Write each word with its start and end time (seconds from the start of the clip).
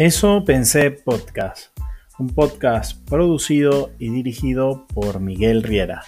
Eso 0.00 0.44
pensé 0.44 0.92
podcast, 0.92 1.76
un 2.20 2.28
podcast 2.28 3.04
producido 3.08 3.90
y 3.98 4.10
dirigido 4.10 4.86
por 4.94 5.18
Miguel 5.18 5.64
Riera. 5.64 6.04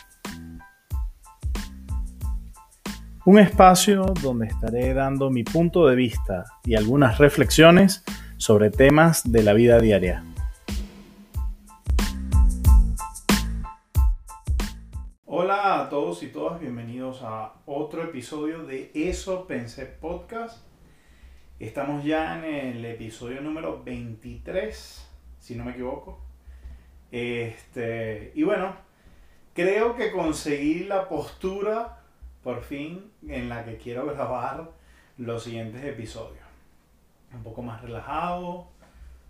Un 3.24 3.40
espacio 3.40 4.14
donde 4.22 4.46
estaré 4.46 4.94
dando 4.94 5.28
mi 5.30 5.42
punto 5.42 5.88
de 5.88 5.96
vista 5.96 6.44
y 6.64 6.76
algunas 6.76 7.18
reflexiones 7.18 8.04
sobre 8.36 8.70
temas 8.70 9.32
de 9.32 9.42
la 9.42 9.54
vida 9.54 9.80
diaria. 9.80 10.22
Hola 15.26 15.80
a 15.80 15.88
todos 15.88 16.22
y 16.22 16.28
todas, 16.28 16.60
bienvenidos 16.60 17.22
a 17.24 17.54
otro 17.66 18.04
episodio 18.04 18.62
de 18.62 18.92
Eso 18.94 19.48
Pensé 19.48 19.84
Podcast. 19.86 20.69
Estamos 21.60 22.04
ya 22.04 22.38
en 22.38 22.44
el 22.78 22.84
episodio 22.86 23.42
número 23.42 23.82
23, 23.84 25.06
si 25.40 25.54
no 25.56 25.66
me 25.66 25.72
equivoco. 25.72 26.18
Este, 27.12 28.32
y 28.34 28.44
bueno, 28.44 28.74
creo 29.52 29.94
que 29.94 30.10
conseguí 30.10 30.84
la 30.84 31.06
postura, 31.06 31.98
por 32.42 32.62
fin, 32.62 33.12
en 33.28 33.50
la 33.50 33.66
que 33.66 33.76
quiero 33.76 34.06
grabar 34.06 34.70
los 35.18 35.44
siguientes 35.44 35.84
episodios. 35.84 36.42
Un 37.34 37.42
poco 37.42 37.60
más 37.60 37.82
relajado, 37.82 38.66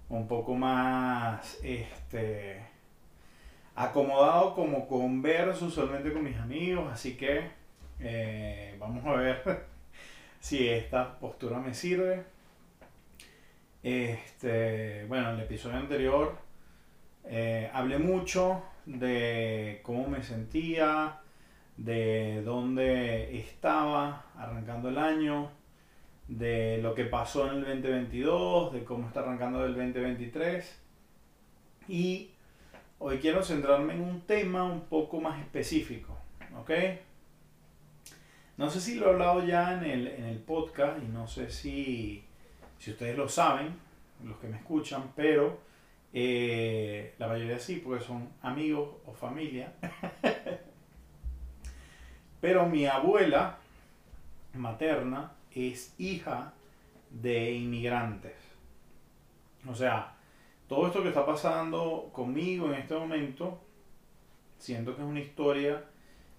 un 0.08 0.28
poco 0.28 0.54
más 0.54 1.58
este, 1.64 2.62
acomodado 3.74 4.54
como 4.54 4.86
converso 4.86 5.66
usualmente 5.66 6.12
con 6.12 6.22
mis 6.22 6.36
amigos, 6.36 6.92
así 6.92 7.16
que 7.16 7.50
eh, 7.98 8.76
vamos 8.78 9.04
a 9.04 9.14
ver 9.14 9.66
si 10.40 10.68
esta 10.68 11.18
postura 11.18 11.58
me 11.58 11.74
sirve. 11.74 12.24
Este, 13.82 15.04
bueno, 15.06 15.30
en 15.30 15.36
el 15.36 15.42
episodio 15.42 15.76
anterior 15.76 16.36
eh, 17.24 17.70
hablé 17.72 17.98
mucho 17.98 18.62
de 18.86 19.80
cómo 19.82 20.08
me 20.08 20.22
sentía, 20.22 21.20
de 21.76 22.42
dónde 22.42 23.38
estaba 23.38 24.26
arrancando 24.36 24.88
el 24.88 24.98
año, 24.98 25.50
de 26.28 26.78
lo 26.82 26.94
que 26.94 27.04
pasó 27.04 27.50
en 27.50 27.64
el 27.64 27.82
2022, 27.82 28.72
de 28.72 28.84
cómo 28.84 29.06
está 29.06 29.20
arrancando 29.20 29.64
el 29.64 29.74
2023. 29.74 30.82
Y 31.88 32.30
hoy 32.98 33.18
quiero 33.18 33.42
centrarme 33.42 33.94
en 33.94 34.00
un 34.00 34.22
tema 34.22 34.64
un 34.64 34.82
poco 34.82 35.20
más 35.20 35.40
específico, 35.40 36.16
¿ok? 36.58 36.70
No 38.60 38.68
sé 38.68 38.78
si 38.78 38.96
lo 38.96 39.06
he 39.06 39.10
hablado 39.12 39.42
ya 39.42 39.72
en 39.72 39.84
el, 39.84 40.06
en 40.06 40.24
el 40.24 40.38
podcast 40.38 41.02
y 41.02 41.06
no 41.06 41.26
sé 41.26 41.50
si, 41.50 42.22
si 42.78 42.90
ustedes 42.90 43.16
lo 43.16 43.26
saben, 43.26 43.74
los 44.22 44.36
que 44.36 44.48
me 44.48 44.58
escuchan, 44.58 45.14
pero 45.16 45.60
eh, 46.12 47.14
la 47.16 47.28
mayoría 47.28 47.58
sí, 47.58 47.76
porque 47.82 48.04
son 48.04 48.28
amigos 48.42 48.96
o 49.06 49.14
familia. 49.14 49.72
pero 52.42 52.66
mi 52.66 52.84
abuela 52.84 53.56
materna 54.52 55.32
es 55.54 55.94
hija 55.98 56.52
de 57.08 57.52
inmigrantes. 57.52 58.36
O 59.66 59.74
sea, 59.74 60.16
todo 60.68 60.86
esto 60.86 61.02
que 61.02 61.08
está 61.08 61.24
pasando 61.24 62.10
conmigo 62.12 62.66
en 62.66 62.74
este 62.74 62.92
momento, 62.92 63.58
siento 64.58 64.94
que 64.94 65.00
es 65.00 65.08
una 65.08 65.20
historia 65.20 65.82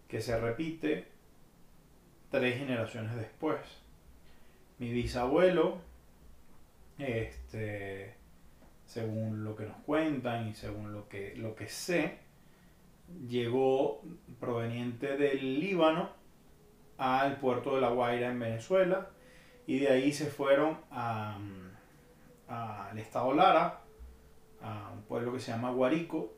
que 0.08 0.22
se 0.22 0.40
repite 0.40 1.11
tres 2.32 2.58
generaciones 2.58 3.16
después. 3.16 3.60
Mi 4.80 4.92
bisabuelo, 4.92 5.78
este, 6.98 8.16
según 8.86 9.44
lo 9.44 9.56
que 9.56 9.66
nos 9.66 9.78
cuentan 9.86 10.48
y 10.48 10.56
según 10.56 10.94
lo 10.94 11.08
que, 11.08 11.36
lo 11.36 11.56
que 11.56 11.68
sé, 11.68 12.18
llegó 13.28 14.02
proveniente 14.40 15.18
del 15.18 15.60
Líbano 15.60 16.10
al 16.98 17.38
puerto 17.38 17.76
de 17.76 17.82
La 17.82 17.90
Guaira 17.90 18.30
en 18.30 18.40
Venezuela 18.40 19.10
y 19.68 19.80
de 19.80 19.90
ahí 19.90 20.12
se 20.12 20.28
fueron 20.28 20.78
al 20.90 21.38
estado 22.98 23.34
Lara, 23.34 23.82
a 24.62 24.92
un 24.94 25.04
pueblo 25.04 25.34
que 25.34 25.40
se 25.40 25.52
llama 25.52 25.72
Guarico, 25.72 26.34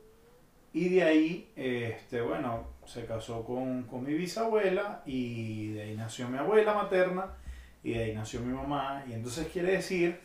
y 0.73 0.89
de 0.89 1.03
ahí, 1.03 1.51
este, 1.55 2.21
bueno, 2.21 2.72
se 2.85 3.05
casó 3.05 3.43
con, 3.43 3.87
mi 4.03 4.13
bisabuela 4.13 5.01
y 5.05 5.73
de 5.73 5.83
ahí 5.83 5.95
nació 5.95 6.27
mi 6.27 6.37
abuela 6.37 6.73
materna 6.73 7.33
y 7.83 7.93
de 7.93 8.03
ahí 8.03 8.15
nació 8.15 8.41
mi 8.41 8.53
mamá. 8.53 9.03
Y 9.07 9.13
entonces 9.13 9.47
quiere 9.47 9.73
decir 9.73 10.19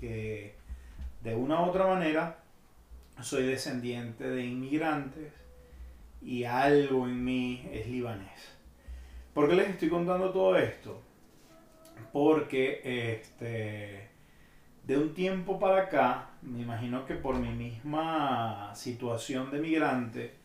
que 0.00 0.54
de 1.22 1.34
una 1.34 1.60
u 1.62 1.64
otra 1.66 1.86
manera 1.86 2.38
soy 3.20 3.46
descendiente 3.46 4.28
de 4.28 4.44
inmigrantes 4.44 5.32
y 6.22 6.44
algo 6.44 7.06
en 7.06 7.24
mí 7.24 7.68
es 7.72 7.86
libanés. 7.88 8.56
¿Por 9.32 9.48
qué 9.48 9.54
les 9.54 9.68
estoy 9.70 9.88
contando 9.88 10.30
todo 10.30 10.56
esto? 10.56 11.02
Porque 12.12 12.80
este, 12.84 14.08
de 14.84 14.96
un 14.96 15.14
tiempo 15.14 15.58
para 15.58 15.82
acá, 15.82 16.30
me 16.42 16.60
imagino 16.60 17.04
que 17.04 17.14
por 17.14 17.36
mi 17.36 17.50
misma 17.50 18.74
situación 18.74 19.50
de 19.50 19.58
migrante 19.58 20.35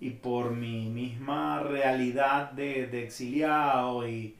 y 0.00 0.10
por 0.10 0.52
mi 0.52 0.88
misma 0.88 1.62
realidad 1.62 2.52
de, 2.52 3.02
exiliado 3.02 4.08
y, 4.08 4.36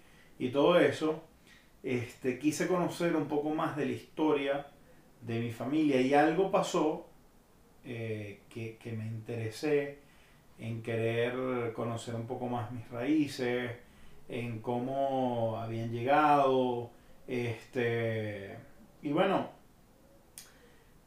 todo 0.52 0.78
eso, 0.78 1.24
este, 1.82 2.38
quise 2.38 2.66
conocer 2.66 3.16
un 3.16 3.26
poco 3.26 3.50
más 3.50 3.76
de 3.76 3.86
la 3.86 3.92
historia 3.92 4.66
de 5.22 5.40
mi 5.40 5.50
familia. 5.50 6.00
Y 6.00 6.14
algo 6.14 6.50
pasó 6.50 7.06
eh, 7.84 8.40
que, 8.50 8.76
que, 8.76 8.92
me 8.92 9.06
interesé 9.06 9.98
en 10.58 10.82
querer 10.82 11.72
conocer 11.74 12.14
un 12.14 12.26
poco 12.26 12.48
más 12.48 12.70
mis 12.72 12.88
raíces, 12.90 13.70
en 14.28 14.60
cómo 14.60 15.58
habían 15.58 15.90
llegado, 15.92 16.90
este, 17.26 18.56
y 19.02 19.10
bueno, 19.10 19.50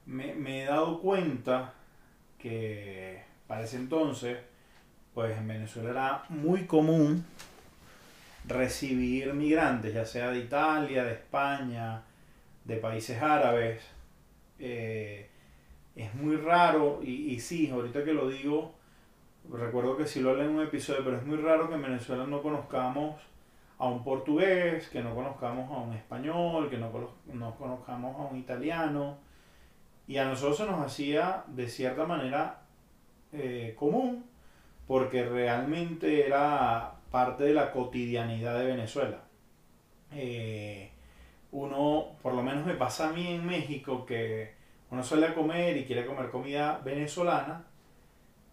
me, 0.06 0.64
he 0.64 0.66
dado 0.66 1.00
cuenta 1.02 1.74
que 2.38 3.24
para 3.50 3.64
ese 3.64 3.78
entonces, 3.78 4.38
pues 5.16 5.36
en 5.36 5.48
Venezuela 5.48 5.90
era 5.90 6.24
muy 6.30 6.68
común 6.68 7.26
recibir 8.46 9.34
migrantes, 9.34 9.92
ya 9.92 10.06
sea 10.06 10.30
de 10.30 10.38
Italia, 10.38 11.04
de 11.04 11.14
España, 11.14 12.04
de 12.64 12.76
países 12.76 13.20
árabes. 13.20 13.82
Eh, 14.60 15.28
es 15.96 16.14
muy 16.14 16.36
raro, 16.36 17.00
y, 17.02 17.34
y 17.34 17.40
sí, 17.40 17.72
ahorita 17.72 18.04
que 18.04 18.14
lo 18.14 18.30
digo, 18.30 18.76
recuerdo 19.52 19.98
que 19.98 20.06
sí 20.06 20.20
lo 20.20 20.30
hablé 20.30 20.44
en 20.44 20.52
un 20.52 20.64
episodio, 20.64 21.04
pero 21.04 21.18
es 21.18 21.26
muy 21.26 21.38
raro 21.38 21.68
que 21.70 21.74
en 21.74 21.82
Venezuela 21.82 22.28
no 22.28 22.44
conozcamos 22.44 23.20
a 23.80 23.88
un 23.88 24.04
portugués, 24.04 24.90
que 24.90 25.02
no 25.02 25.16
conozcamos 25.16 25.72
a 25.72 25.82
un 25.82 25.94
español, 25.94 26.70
que 26.70 26.78
no, 26.78 26.92
no 27.34 27.56
conozcamos 27.56 28.16
a 28.16 28.32
un 28.32 28.38
italiano. 28.38 29.18
Y 30.08 30.18
a 30.18 30.26
nosotros 30.26 30.58
se 30.58 30.68
nos 30.68 30.86
hacía 30.86 31.46
de 31.48 31.68
cierta 31.68 32.06
manera 32.06 32.59
eh, 33.34 33.76
común, 33.78 34.26
porque 34.88 35.24
realmente 35.24 36.26
era 36.26 36.94
parte 37.12 37.44
de 37.44 37.54
la 37.54 37.72
cotidianidad 37.72 38.58
de 38.60 38.66
Venezuela. 38.66 39.24
Eh, 40.14 40.92
uno, 41.52 42.18
por 42.22 42.34
lo 42.34 42.44
menos 42.44 42.66
me 42.66 42.76
pasa 42.76 43.10
a 43.10 43.14
mí 43.14 43.28
en 43.28 43.46
México, 43.46 44.06
que 44.06 44.54
uno 44.92 45.04
suele 45.04 45.34
comer 45.34 45.78
y 45.78 45.86
quiere 45.86 46.06
comer 46.06 46.30
comida 46.30 46.80
venezolana, 46.84 47.66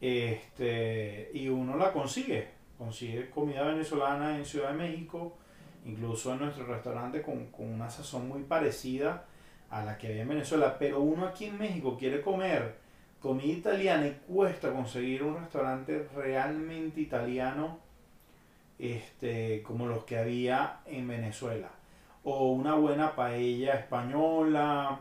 este, 0.01 1.31
y 1.33 1.49
uno 1.49 1.77
la 1.77 1.93
consigue 1.93 2.57
consigue 2.79 3.31
comida 3.31 3.63
venezolana 3.63 4.37
en 4.37 4.45
Ciudad 4.45 4.71
de 4.71 4.77
México, 4.77 5.37
incluso 5.85 6.33
en 6.33 6.41
nuestro 6.41 6.67
restaurante 6.67 7.23
con, 7.23 7.49
una 7.59 7.89
sazón 7.91 8.29
muy 8.29 8.43
parecida 8.43 9.25
a 9.71 9.85
la 9.85 9.99
que 9.99 10.09
había 10.09 10.23
en 10.23 10.29
Venezuela, 10.29 10.77
pero 10.79 11.01
uno 11.01 11.27
aquí 11.27 11.47
en 11.47 11.59
México 11.59 11.97
quiere 11.99 12.21
comer 12.21 12.77
comida 13.27 13.53
italiana 13.53 14.07
y 14.07 14.17
cuesta 14.33 14.73
conseguir 14.73 15.25
un 15.25 15.37
restaurante 15.37 16.09
realmente 16.15 17.01
italiano 17.01 17.81
este, 18.79 19.63
como 19.65 19.87
los 19.87 20.05
que 20.05 20.17
había 20.17 20.79
en 20.87 21.09
Venezuela. 21.09 21.71
O 22.23 22.53
una 22.53 22.75
buena 22.75 23.17
paella 23.17 23.75
española, 23.75 25.01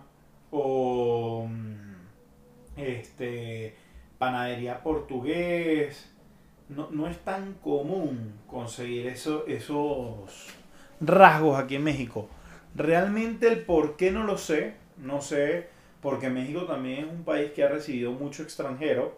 o 0.50 1.46
mm, 1.48 2.78
este, 2.78 3.76
panadería 4.18 4.82
portugués, 4.82 6.12
no, 6.70 7.08
es 7.08 7.20
tan 7.20 7.54
común 7.56 8.40
conseguir 8.48 9.06
eso, 9.06 9.46
esos 9.46 10.48
rasgos 11.00 11.60
aquí 11.60 11.76
en 11.76 11.84
México. 11.84 12.28
Realmente 12.74 13.48
el 13.48 13.62
por 13.62 13.98
qué 13.98 14.10
no 14.10 14.24
lo 14.24 14.40
sé, 14.40 14.74
no 14.98 15.22
sé, 15.22 15.75
porque 16.06 16.30
México 16.30 16.66
también 16.66 17.06
es 17.06 17.12
un 17.12 17.24
país 17.24 17.50
que 17.50 17.64
ha 17.64 17.68
recibido 17.68 18.12
mucho 18.12 18.44
extranjero, 18.44 19.18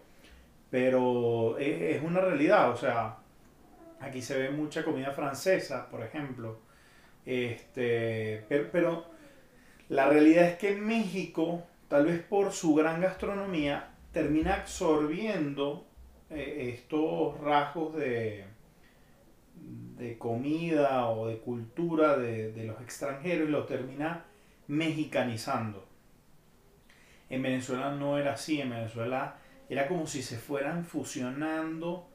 pero 0.69 1.57
es, 1.57 2.01
una 2.01 2.21
realidad, 2.21 2.71
o 2.71 2.77
sea, 2.77 3.17
aquí 3.99 4.21
se 4.21 4.37
ve 4.37 4.51
mucha 4.51 4.85
comida 4.85 5.11
francesa, 5.11 5.89
por 5.89 6.01
ejemplo, 6.01 6.59
este, 7.25 8.45
pero, 8.47 8.69
pero 8.71 9.05
la 9.89 10.07
realidad 10.07 10.45
es 10.45 10.57
que 10.57 10.77
México 10.77 11.65
tal 11.89 12.05
vez 12.05 12.21
por 12.21 12.53
su 12.53 12.73
gran 12.73 13.01
gastronomía, 13.01 13.89
termina 14.13 14.53
absorbiendo 14.53 15.85
eh, 16.29 16.73
estos 16.73 17.37
rasgos 17.41 17.97
de, 17.97 18.45
de 19.97 20.17
comida 20.17 21.09
o 21.09 21.27
de 21.27 21.39
cultura 21.39 22.15
de, 22.15 22.53
de 22.53 22.63
los 22.63 22.79
extranjeros 22.79 23.49
y 23.49 23.51
lo 23.51 23.65
termina 23.65 24.23
mexicanizando. 24.67 25.86
En 27.29 27.41
Venezuela 27.41 27.91
no 27.91 28.17
era 28.17 28.33
así, 28.33 28.61
en 28.61 28.69
Venezuela 28.69 29.35
era 29.69 29.87
como 29.87 30.07
si 30.07 30.21
se 30.21 30.37
fueran 30.37 30.85
fusionando 30.85 32.07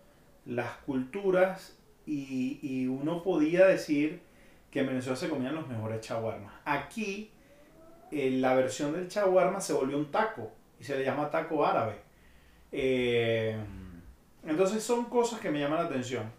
las 0.47 0.71
culturas 0.79 1.79
y, 2.07 2.59
y 2.63 2.87
uno 2.87 3.23
podía 3.23 3.67
decir 3.67 4.23
que 4.71 4.81
en 4.81 4.87
Venezuela 4.87 5.17
se 5.17 5.29
comían 5.29 5.55
los 5.55 5.69
mejores 5.69 6.01
chaguarmas. 6.01 6.53
Aquí 6.65 7.31
eh, 8.11 8.31
la 8.31 8.55
versión 8.55 8.93
del 8.93 9.09
chaguarma 9.09 9.61
se 9.61 9.73
volvió 9.73 9.97
un 9.97 10.11
taco 10.11 10.51
y 10.79 10.85
se 10.85 10.97
le 10.99 11.05
llama 11.05 11.31
taco 11.31 11.65
árabe. 11.65 11.97
Eh, 12.71 13.57
entonces 14.45 14.83
son 14.83 15.07
cosas 15.07 15.41
que 15.41 15.51
me 15.51 15.61
llaman 15.61 15.79
la 15.79 15.87
atención. 15.87 16.31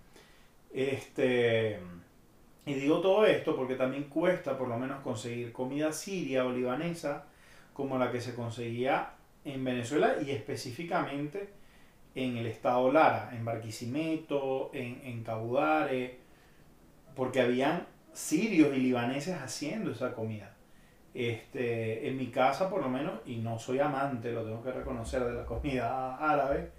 Este, 0.71 1.79
y 2.65 2.73
digo 2.75 3.01
todo 3.01 3.25
esto 3.25 3.55
porque 3.55 3.75
también 3.75 4.05
cuesta 4.05 4.57
por 4.57 4.67
lo 4.67 4.77
menos 4.77 5.01
conseguir 5.01 5.51
comida 5.51 5.91
siria 5.91 6.45
o 6.45 6.51
libanesa 6.51 7.25
como 7.73 7.97
la 7.97 8.11
que 8.11 8.21
se 8.21 8.35
conseguía 8.35 9.13
en 9.45 9.63
Venezuela 9.63 10.15
y 10.25 10.31
específicamente 10.31 11.49
en 12.15 12.37
el 12.37 12.45
estado 12.45 12.91
Lara, 12.91 13.31
en 13.33 13.43
Barquisimeto, 13.43 14.69
en, 14.73 15.01
en 15.03 15.23
Cabudare, 15.23 16.19
porque 17.15 17.41
habían 17.41 17.87
sirios 18.13 18.75
y 18.75 18.79
libaneses 18.79 19.35
haciendo 19.35 19.91
esa 19.91 20.13
comida. 20.13 20.55
Este, 21.13 22.07
en 22.07 22.17
mi 22.17 22.27
casa, 22.27 22.69
por 22.69 22.81
lo 22.81 22.89
menos, 22.89 23.19
y 23.25 23.37
no 23.37 23.59
soy 23.59 23.79
amante, 23.79 24.31
lo 24.31 24.43
tengo 24.43 24.63
que 24.63 24.71
reconocer, 24.71 25.23
de 25.23 25.33
la 25.33 25.45
comida 25.45 26.15
árabe, 26.19 26.71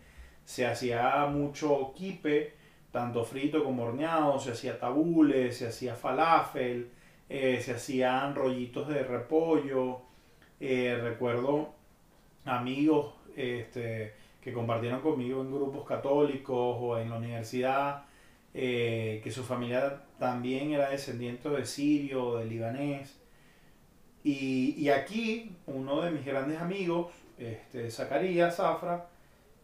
se 0.44 0.66
hacía 0.66 1.26
mucho 1.26 1.92
kipe, 1.94 2.54
tanto 2.90 3.24
frito 3.24 3.64
como 3.64 3.84
horneado, 3.84 4.38
se 4.38 4.52
hacía 4.52 4.78
tabule, 4.78 5.52
se 5.52 5.68
hacía 5.68 5.94
falafel, 5.94 6.90
eh, 7.28 7.60
se 7.60 7.72
hacían 7.72 8.34
rollitos 8.34 8.88
de 8.88 9.02
repollo. 9.02 10.02
Eh, 10.66 10.98
recuerdo 10.98 11.74
amigos 12.46 13.12
este, 13.36 14.14
que 14.40 14.50
compartieron 14.50 15.02
conmigo 15.02 15.42
en 15.42 15.52
grupos 15.52 15.86
católicos 15.86 16.76
o 16.80 16.98
en 16.98 17.10
la 17.10 17.18
universidad, 17.18 18.04
eh, 18.54 19.20
que 19.22 19.30
su 19.30 19.44
familia 19.44 20.04
también 20.18 20.72
era 20.72 20.88
descendiente 20.88 21.50
de 21.50 21.66
sirio, 21.66 22.38
de 22.38 22.46
libanés. 22.46 23.14
Y, 24.22 24.88
aquí 24.88 25.54
uno 25.66 26.00
de 26.00 26.10
mis 26.10 26.24
grandes 26.24 26.58
amigos, 26.58 27.12
este, 27.36 27.90
Zacarías 27.90 28.56
Zafra, 28.56 29.10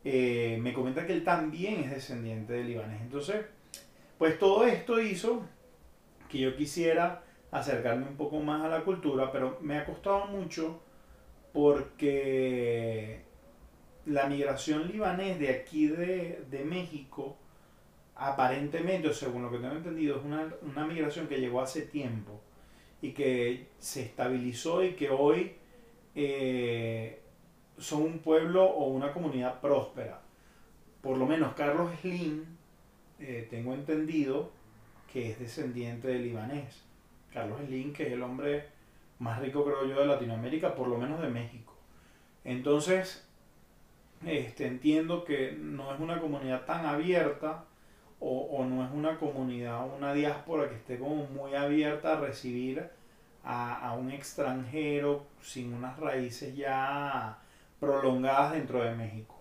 eh, 0.04 0.58
me 0.60 0.74
comenta 0.74 1.06
que 1.06 1.14
él 1.14 1.24
también 1.24 1.80
es 1.80 1.92
descendiente 1.92 2.52
de 2.52 2.64
libanés. 2.64 3.00
Entonces, 3.00 3.46
pues 4.18 4.38
todo 4.38 4.66
esto 4.66 5.00
hizo 5.00 5.46
que 6.28 6.40
yo 6.40 6.54
quisiera 6.54 7.22
acercarme 7.50 8.06
un 8.06 8.16
poco 8.18 8.38
más 8.40 8.62
a 8.66 8.68
la 8.68 8.84
cultura, 8.84 9.32
pero 9.32 9.56
me 9.62 9.78
ha 9.78 9.86
costado 9.86 10.26
mucho 10.26 10.82
porque 11.52 13.22
la 14.06 14.26
migración 14.26 14.88
libanés 14.88 15.38
de 15.38 15.50
aquí 15.50 15.88
de, 15.88 16.44
de 16.50 16.64
México, 16.64 17.36
aparentemente, 18.14 19.08
o 19.08 19.14
según 19.14 19.42
lo 19.42 19.50
que 19.50 19.58
tengo 19.58 19.74
entendido, 19.74 20.18
es 20.18 20.24
una, 20.24 20.48
una 20.62 20.86
migración 20.86 21.26
que 21.26 21.40
llegó 21.40 21.60
hace 21.60 21.82
tiempo 21.82 22.40
y 23.02 23.12
que 23.12 23.68
se 23.78 24.02
estabilizó 24.02 24.84
y 24.84 24.92
que 24.94 25.10
hoy 25.10 25.52
eh, 26.14 27.20
son 27.78 28.02
un 28.02 28.18
pueblo 28.18 28.64
o 28.64 28.88
una 28.88 29.12
comunidad 29.12 29.60
próspera. 29.60 30.20
Por 31.00 31.16
lo 31.16 31.26
menos 31.26 31.54
Carlos 31.54 31.90
Slim, 32.00 32.44
eh, 33.18 33.46
tengo 33.48 33.74
entendido 33.74 34.50
que 35.12 35.30
es 35.30 35.38
descendiente 35.38 36.08
de 36.08 36.18
libanés. 36.18 36.82
Carlos 37.32 37.60
Slim, 37.66 37.92
que 37.92 38.06
es 38.06 38.12
el 38.12 38.22
hombre 38.22 38.66
más 39.20 39.38
rico, 39.40 39.64
creo 39.64 39.86
yo, 39.86 40.00
de 40.00 40.06
Latinoamérica, 40.06 40.74
por 40.74 40.88
lo 40.88 40.98
menos 40.98 41.20
de 41.20 41.28
México. 41.28 41.76
Entonces, 42.42 43.28
este, 44.26 44.66
entiendo 44.66 45.24
que 45.24 45.52
no 45.52 45.94
es 45.94 46.00
una 46.00 46.20
comunidad 46.20 46.64
tan 46.64 46.84
abierta 46.86 47.64
o, 48.18 48.64
no 48.68 48.84
es 48.84 48.90
una 48.92 49.18
comunidad, 49.18 49.86
una 49.96 50.12
diáspora 50.12 50.68
que 50.68 50.74
esté 50.74 50.98
como 50.98 51.26
muy 51.26 51.54
abierta 51.54 52.14
a 52.14 52.20
recibir 52.20 52.90
a, 53.44 53.88
a, 53.88 53.94
un 53.94 54.10
extranjero 54.10 55.24
sin 55.40 55.72
unas 55.72 55.98
raíces 55.98 56.54
ya 56.54 57.38
prolongadas 57.78 58.52
dentro 58.52 58.82
de 58.82 58.94
México. 58.94 59.36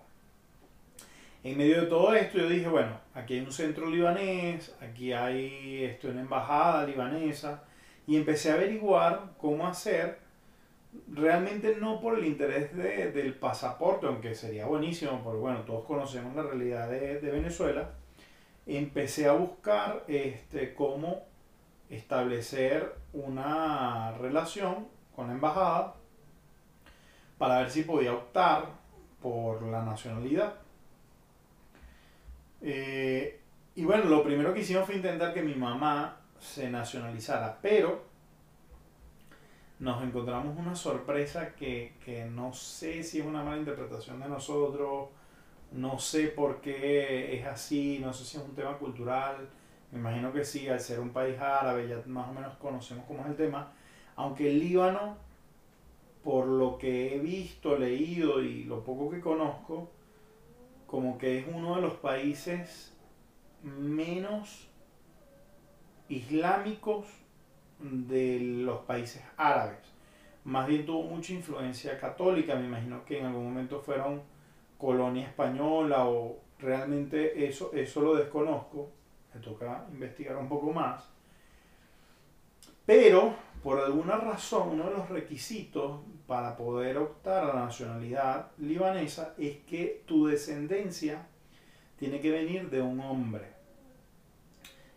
En 1.42 1.58
medio 1.58 1.82
de 1.82 1.86
todo 1.86 2.14
esto 2.14 2.38
yo 2.38 2.48
dije, 2.48 2.68
bueno, 2.68 2.98
aquí 3.14 3.34
hay 3.34 3.40
un 3.40 3.52
centro 3.52 3.88
libanés, 3.88 4.74
aquí 4.80 5.12
hay 5.12 5.84
esto, 5.84 6.08
una 6.08 6.20
embajada 6.20 6.86
libanesa, 6.86 7.64
y 8.06 8.16
empecé 8.16 8.50
a 8.50 8.54
averiguar 8.54 9.32
cómo 9.38 9.66
hacer, 9.66 10.18
realmente 11.08 11.76
no 11.80 12.00
por 12.00 12.18
el 12.18 12.24
interés 12.24 12.76
de, 12.76 13.12
del 13.12 13.34
pasaporte, 13.34 14.06
aunque 14.06 14.34
sería 14.34 14.66
buenísimo, 14.66 15.20
porque 15.22 15.40
bueno, 15.40 15.60
todos 15.60 15.84
conocemos 15.84 16.34
la 16.34 16.42
realidad 16.42 16.88
de, 16.88 17.20
de 17.20 17.30
Venezuela, 17.30 17.90
empecé 18.66 19.26
a 19.26 19.32
buscar 19.32 20.04
este, 20.08 20.74
cómo 20.74 21.24
establecer 21.88 22.94
una 23.12 24.12
relación 24.12 24.88
con 25.14 25.26
la 25.26 25.32
embajada 25.32 25.94
para 27.38 27.58
ver 27.58 27.70
si 27.70 27.82
podía 27.82 28.12
optar 28.12 28.66
por 29.20 29.62
la 29.62 29.84
nacionalidad. 29.84 30.54
Eh, 32.62 33.40
y 33.74 33.84
bueno, 33.84 34.04
lo 34.04 34.22
primero 34.22 34.52
que 34.52 34.60
hicimos 34.60 34.84
fue 34.84 34.96
intentar 34.96 35.32
que 35.32 35.42
mi 35.42 35.54
mamá 35.54 36.19
se 36.40 36.70
nacionalizara, 36.70 37.58
pero 37.62 38.02
nos 39.78 40.02
encontramos 40.02 40.58
una 40.58 40.74
sorpresa 40.74 41.54
que, 41.54 41.94
que 42.04 42.24
no 42.24 42.52
sé 42.52 43.02
si 43.02 43.20
es 43.20 43.26
una 43.26 43.42
mala 43.42 43.58
interpretación 43.58 44.20
de 44.20 44.28
nosotros, 44.28 45.08
no 45.72 45.98
sé 45.98 46.28
por 46.28 46.60
qué 46.60 47.38
es 47.38 47.46
así, 47.46 47.98
no 48.02 48.12
sé 48.12 48.24
si 48.24 48.36
es 48.38 48.42
un 48.42 48.54
tema 48.54 48.76
cultural, 48.78 49.48
me 49.92 49.98
imagino 49.98 50.32
que 50.32 50.44
sí, 50.44 50.68
al 50.68 50.80
ser 50.80 51.00
un 51.00 51.10
país 51.10 51.38
árabe 51.38 51.88
ya 51.88 52.02
más 52.06 52.28
o 52.28 52.32
menos 52.32 52.56
conocemos 52.56 53.04
cómo 53.06 53.20
es 53.22 53.28
el 53.28 53.36
tema, 53.36 53.72
aunque 54.16 54.50
el 54.50 54.58
Líbano, 54.58 55.16
por 56.24 56.46
lo 56.46 56.78
que 56.78 57.14
he 57.14 57.18
visto, 57.18 57.78
leído 57.78 58.42
y 58.42 58.64
lo 58.64 58.84
poco 58.84 59.10
que 59.10 59.20
conozco, 59.20 59.90
como 60.86 61.18
que 61.18 61.38
es 61.38 61.46
uno 61.52 61.76
de 61.76 61.82
los 61.82 61.94
países 61.94 62.92
menos 63.62 64.69
islámicos 66.10 67.06
de 67.80 68.40
los 68.40 68.80
países 68.80 69.22
árabes. 69.36 69.78
Más 70.44 70.66
bien 70.66 70.84
tuvo 70.84 71.02
mucha 71.04 71.32
influencia 71.32 71.98
católica, 71.98 72.54
me 72.56 72.66
imagino 72.66 73.04
que 73.04 73.18
en 73.18 73.26
algún 73.26 73.44
momento 73.44 73.80
fueron 73.80 74.22
colonia 74.76 75.26
española 75.26 76.06
o 76.06 76.38
realmente 76.58 77.46
eso, 77.46 77.72
eso 77.72 78.00
lo 78.00 78.16
desconozco, 78.16 78.90
me 79.34 79.40
toca 79.40 79.86
investigar 79.92 80.36
un 80.36 80.48
poco 80.48 80.72
más. 80.72 81.08
Pero 82.84 83.34
por 83.62 83.78
alguna 83.78 84.16
razón 84.16 84.70
uno 84.70 84.88
de 84.88 84.96
los 84.96 85.08
requisitos 85.08 86.00
para 86.26 86.56
poder 86.56 86.96
optar 86.98 87.44
a 87.44 87.54
la 87.54 87.64
nacionalidad 87.66 88.50
libanesa 88.58 89.34
es 89.38 89.58
que 89.58 90.02
tu 90.06 90.26
descendencia 90.26 91.26
tiene 91.98 92.20
que 92.20 92.30
venir 92.30 92.70
de 92.70 92.80
un 92.80 93.00
hombre. 93.00 93.59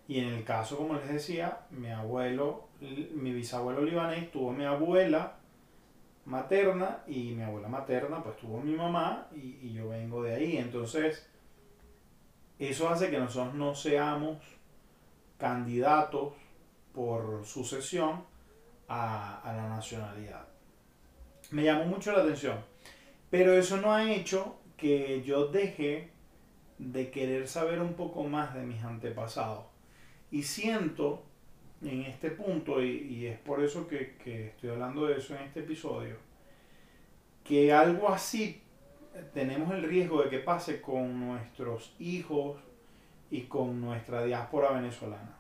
Y 0.07 0.19
en 0.19 0.29
el 0.29 0.43
caso, 0.43 0.77
como 0.77 0.95
les 0.95 1.07
decía, 1.07 1.59
mi 1.71 1.89
abuelo, 1.89 2.67
mi 2.81 3.31
bisabuelo 3.33 3.81
libanés 3.81 4.31
tuvo 4.31 4.51
mi 4.51 4.65
abuela 4.65 5.37
materna 6.25 7.03
y 7.07 7.31
mi 7.31 7.43
abuela 7.43 7.67
materna 7.67 8.23
pues 8.23 8.37
tuvo 8.37 8.61
mi 8.61 8.73
mamá 8.73 9.27
y, 9.35 9.73
yo 9.73 9.89
vengo 9.89 10.23
de 10.23 10.35
ahí. 10.35 10.57
Entonces, 10.57 11.27
eso 12.59 12.89
hace 12.89 13.09
que 13.09 13.19
nosotros 13.19 13.53
no 13.55 13.75
seamos 13.75 14.37
candidatos 15.37 16.33
por 16.93 17.45
sucesión 17.45 18.23
a, 18.87 19.39
a 19.41 19.53
la 19.53 19.69
nacionalidad. 19.69 20.47
Me 21.51 21.63
llamó 21.63 21.85
mucho 21.85 22.11
la 22.11 22.23
atención. 22.23 22.57
Pero 23.29 23.53
eso 23.53 23.77
no 23.77 23.93
ha 23.93 24.11
hecho 24.11 24.57
que 24.77 25.23
yo 25.23 25.47
deje 25.47 26.11
de 26.77 27.09
querer 27.09 27.47
saber 27.47 27.81
un 27.81 27.93
poco 27.93 28.23
más 28.23 28.53
de 28.53 28.61
mis 28.61 28.83
antepasados. 28.83 29.72
Y 30.33 30.41
siento 30.41 31.21
en 31.83 32.01
este 32.05 32.31
punto, 32.31 32.83
y, 32.83 33.27
es 33.27 33.37
por 33.37 33.63
eso 33.63 33.87
que, 33.87 34.15
estoy 34.25 34.71
hablando 34.71 35.05
de 35.05 35.19
eso 35.19 35.35
en 35.35 35.43
este 35.43 35.59
episodio, 35.59 36.15
que 37.43 37.71
algo 37.71 38.09
así 38.09 38.59
tenemos 39.35 39.71
el 39.71 39.83
riesgo 39.83 40.23
de 40.23 40.31
que 40.31 40.39
pase 40.39 40.81
con 40.81 41.19
nuestros 41.19 41.93
hijos 41.99 42.57
y 43.29 43.41
con 43.41 43.79
nuestra 43.79 44.23
diáspora 44.23 44.71
venezolana. 44.71 45.37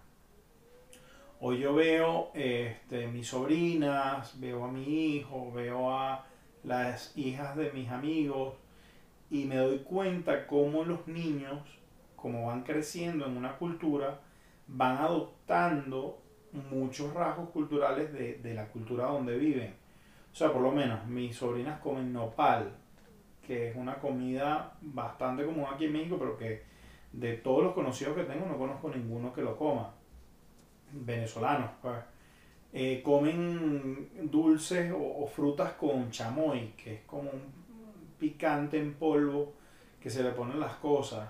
Hoy 1.39 1.57
yo 1.57 1.73
veo 1.73 2.29
este, 2.35 3.07
mis 3.07 3.29
sobrinas, 3.29 4.39
veo 4.39 4.63
a 4.63 4.71
mi 4.71 5.15
hijo, 5.15 5.51
veo 5.53 5.89
a 5.89 6.27
las 6.63 7.17
hijas 7.17 7.57
de 7.57 7.71
mis 7.71 7.89
amigos, 7.89 8.53
y 9.31 9.45
me 9.45 9.55
doy 9.55 9.79
cuenta 9.79 10.45
cómo 10.45 10.83
los 10.83 11.07
niños, 11.07 11.63
como 12.15 12.45
van 12.45 12.61
creciendo 12.61 13.25
en 13.25 13.37
una 13.37 13.57
cultura, 13.57 14.19
van 14.67 14.97
adoptando 14.97 16.21
muchos 16.71 17.13
rasgos 17.13 17.49
culturales 17.49 18.13
de, 18.13 18.35
de 18.35 18.53
la 18.53 18.67
cultura 18.67 19.05
donde 19.05 19.37
viven. 19.37 19.73
O 20.31 20.35
sea, 20.35 20.51
por 20.51 20.61
lo 20.61 20.71
menos 20.71 21.05
mis 21.05 21.35
sobrinas 21.35 21.79
comen 21.79 22.11
nopal, 22.11 22.75
que 23.45 23.69
es 23.69 23.75
una 23.75 23.95
comida 23.95 24.75
bastante 24.81 25.45
común 25.45 25.65
aquí 25.71 25.85
en 25.85 25.93
México, 25.93 26.17
pero 26.17 26.37
que 26.37 26.63
de 27.11 27.37
todos 27.37 27.63
los 27.63 27.73
conocidos 27.73 28.15
que 28.15 28.23
tengo 28.23 28.45
no 28.47 28.57
conozco 28.57 28.89
ninguno 28.89 29.31
que 29.31 29.41
lo 29.41 29.57
coma. 29.57 29.93
Venezolanos, 30.91 31.69
pues. 31.81 31.97
Eh, 32.75 33.03
comen 33.03 34.09
dulces 34.31 34.91
o, 34.97 35.27
frutas 35.27 35.73
con 35.73 36.09
chamoy, 36.09 36.73
que 36.75 36.95
es 36.95 37.01
como 37.01 37.29
un 37.29 37.53
picante 38.17 38.79
en 38.79 38.95
polvo 38.95 39.53
que 40.01 40.09
se 40.09 40.23
le 40.23 40.31
ponen 40.31 40.59
las 40.59 40.73
cosas. 40.75 41.29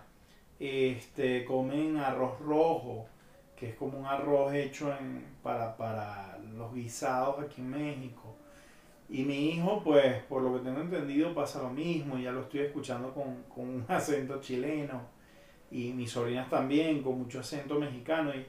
Este, 0.58 1.44
comen 1.44 1.98
arroz 1.98 2.40
rojo, 2.40 3.08
que 3.64 3.70
es 3.70 3.76
como 3.76 3.98
un 3.98 4.06
arroz 4.06 4.54
hecho 4.54 4.94
en, 4.94 5.24
para, 5.42 5.78
para 5.78 6.38
los 6.58 6.74
guisados 6.74 7.40
aquí 7.40 7.62
en 7.62 7.70
México. 7.70 8.36
Y 9.10 9.24
mi 9.24 9.52
hijo, 9.52 9.82
pues, 9.82 10.22
por 10.24 10.42
lo 10.42 10.54
que 10.54 10.66
tengo 10.66 10.82
entendido, 10.82 11.34
pasa 11.34 11.62
lo 11.62 11.70
mismo, 11.70 12.18
ya 12.18 12.34
lo 12.34 12.42
estoy 12.42 12.60
escuchando 12.60 13.14
con, 13.14 13.44
con 13.44 13.70
un 13.70 13.86
acento 13.88 14.42
chileno. 14.42 15.02
Y 15.72 15.94
mis 15.94 16.12
sobrinas 16.12 16.50
también, 16.50 17.02
con 17.02 17.18
mucho 17.20 17.40
acento 17.40 17.80
mexicano. 17.80 18.36
Y, 18.36 18.46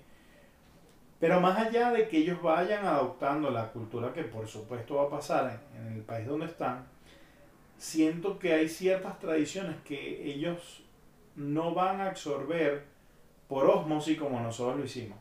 pero 1.20 1.40
más 1.40 1.56
allá 1.58 1.92
de 1.92 2.08
que 2.08 2.18
ellos 2.18 2.42
vayan 2.42 2.84
adoptando 2.84 3.50
la 3.50 3.70
cultura 3.70 4.12
que 4.12 4.24
por 4.24 4.48
supuesto 4.48 4.96
va 4.96 5.04
a 5.04 5.10
pasar 5.10 5.60
en, 5.76 5.92
el 5.92 6.02
país 6.02 6.26
donde 6.26 6.46
están, 6.46 6.86
siento 7.78 8.40
que 8.40 8.52
hay 8.52 8.68
ciertas 8.68 9.20
tradiciones 9.20 9.76
que 9.84 10.28
ellos 10.28 10.82
no 11.36 11.72
van 11.72 12.00
a 12.00 12.08
absorber 12.08 12.93
por 13.54 13.66
osmosis 13.66 14.18
como 14.18 14.40
nosotros 14.40 14.78
lo 14.78 14.84
hicimos. 14.84 15.16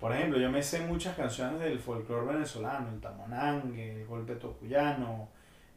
Por 0.00 0.12
ejemplo, 0.12 0.40
yo 0.40 0.50
me 0.50 0.60
sé 0.60 0.80
muchas 0.80 1.14
canciones 1.14 1.60
del 1.60 1.78
folclore 1.78 2.32
venezolano, 2.32 2.88
el 2.92 3.00
tamonangue, 3.00 3.92
el 3.92 4.04
golpe 4.08 4.34
tocuyano, 4.34 5.28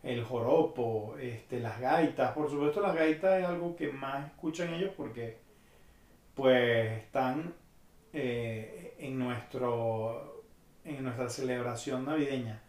el 0.02 0.24
joropo, 0.24 1.16
este, 1.20 1.60
las 1.60 1.80
gaitas. 1.80 2.32
Por 2.32 2.50
supuesto, 2.50 2.82
las 2.82 2.96
gaitas 2.96 3.40
es 3.40 3.46
algo 3.46 3.76
que 3.76 3.92
más 3.92 4.26
escuchan 4.26 4.74
ellos 4.74 4.90
porque 4.98 5.38
pues 6.34 7.04
están 7.04 7.54
eh, 8.12 8.96
en, 8.98 9.20
nuestro, 9.20 10.46
en 10.84 11.04
nuestra 11.04 11.30
celebración 11.30 12.06
navideña. 12.06 12.60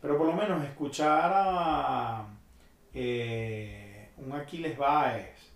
Pero 0.00 0.16
por 0.16 0.28
lo 0.28 0.32
menos 0.32 0.64
escuchar 0.64 1.30
a 1.34 2.28
eh, 2.94 4.08
un 4.16 4.32
Aquiles 4.32 4.78
Baez, 4.78 5.53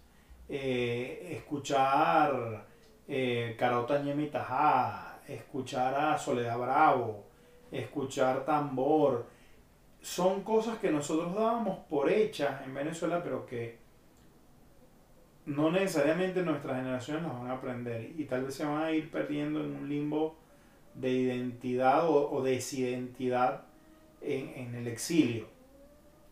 eh, 0.49 1.28
escuchar 1.33 2.67
eh, 3.07 3.55
Carota 3.59 4.02
Tajá, 4.33 5.21
escuchar 5.28 5.95
a 5.95 6.19
Soledad 6.19 6.59
Bravo, 6.59 7.25
escuchar 7.71 8.45
tambor, 8.45 9.26
son 10.00 10.43
cosas 10.43 10.78
que 10.78 10.90
nosotros 10.90 11.35
dábamos 11.35 11.78
por 11.88 12.11
hechas 12.11 12.64
en 12.64 12.75
Venezuela, 12.75 13.23
pero 13.23 13.47
que 13.47 13.78
no 15.47 15.71
necesariamente 15.71 16.43
nuestras 16.43 16.76
generaciones 16.76 17.23
las 17.23 17.33
van 17.33 17.50
a 17.50 17.55
aprender 17.55 18.12
y 18.17 18.25
tal 18.25 18.45
vez 18.45 18.55
se 18.55 18.64
van 18.64 18.83
a 18.83 18.93
ir 18.93 19.11
perdiendo 19.11 19.64
en 19.64 19.76
un 19.76 19.88
limbo 19.88 20.37
de 20.95 21.11
identidad 21.11 22.09
o, 22.09 22.43
desidentidad 22.43 23.62
en, 24.21 24.52
en, 24.57 24.75
el 24.75 24.88
exilio. 24.88 25.47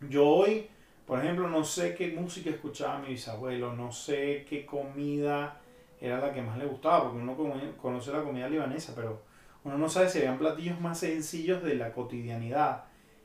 Yo 0.01 0.27
hoy, 0.27 0.69
por 1.07 1.21
ejemplo, 1.21 1.49
no 1.49 1.65
sé 1.65 1.95
qué 1.95 2.09
música 2.09 2.51
escuchaba 2.51 2.99
mi 2.99 3.09
bisabuelo, 3.09 3.73
no 3.73 3.93
sé 3.93 4.45
qué 4.49 4.67
comida 4.67 5.61
era 6.01 6.19
la 6.19 6.33
que 6.33 6.43
más 6.43 6.59
le 6.59 6.67
gustaba, 6.67 7.05
porque 7.05 7.19
uno 7.19 7.37
conoce 7.81 8.13
la 8.13 8.23
comida 8.23 8.49
libanesa, 8.49 8.93
pero 8.95 9.23
uno 9.65 9.79
no 9.79 9.89
sabe 9.89 10.09
si 10.09 10.19
habían 10.19 10.39
platillos 10.39 10.81
más 10.81 10.99
sencillos 10.99 11.63
de 11.63 11.75
la 11.77 11.93
cotidianidad. 11.93 12.85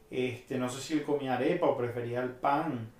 Este, 0.09 0.57
no 0.57 0.69
sé 0.69 0.81
si 0.81 0.93
él 0.93 1.03
comía 1.03 1.35
arepa 1.35 1.67
o 1.67 1.77
prefería 1.77 2.21
el 2.21 2.31
pan 2.31 2.91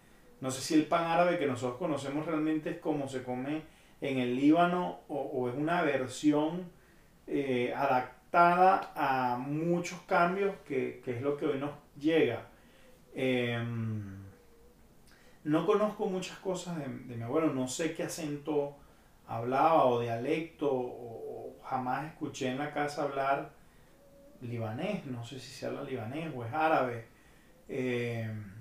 no 0.41 0.49
sé 0.49 0.61
si 0.61 0.73
el 0.73 0.85
pan 0.85 1.05
árabe 1.05 1.37
que 1.37 1.45
nosotros 1.45 1.77
conocemos 1.77 2.25
realmente 2.25 2.71
es 2.71 2.77
como 2.79 3.07
se 3.07 3.23
come 3.23 3.61
en 4.01 4.17
el 4.17 4.35
Líbano 4.35 5.01
o, 5.07 5.47
es 5.47 5.55
una 5.55 5.83
versión 5.83 6.71
eh, 7.27 7.71
adaptada 7.75 8.91
a 8.95 9.37
muchos 9.37 10.01
cambios 10.01 10.55
que, 10.65 11.01
es 11.05 11.21
lo 11.21 11.37
que 11.37 11.45
hoy 11.45 11.59
nos 11.59 11.71
llega. 11.99 12.47
Em, 13.13 14.20
no 15.43 15.65
conozco 15.65 16.05
muchas 16.07 16.37
cosas 16.39 16.77
de, 16.77 16.87
mi 16.87 17.23
abuelo, 17.23 17.53
no 17.53 17.67
sé 17.67 17.93
qué 17.93 18.03
acento 18.03 18.75
hablaba 19.27 19.85
o 19.85 20.01
dialecto 20.01 20.69
o, 20.71 21.55
jamás 21.63 22.05
escuché 22.05 22.49
en 22.49 22.57
la 22.57 22.73
casa 22.73 23.03
hablar 23.03 23.53
libanés, 24.41 25.05
no 25.05 25.23
sé 25.23 25.39
si 25.39 25.51
se 25.51 25.65
habla 25.65 25.83
libanés 25.83 26.33
o 26.35 26.43
es 26.43 26.53
árabe. 26.53 27.05
Em, 27.69 28.51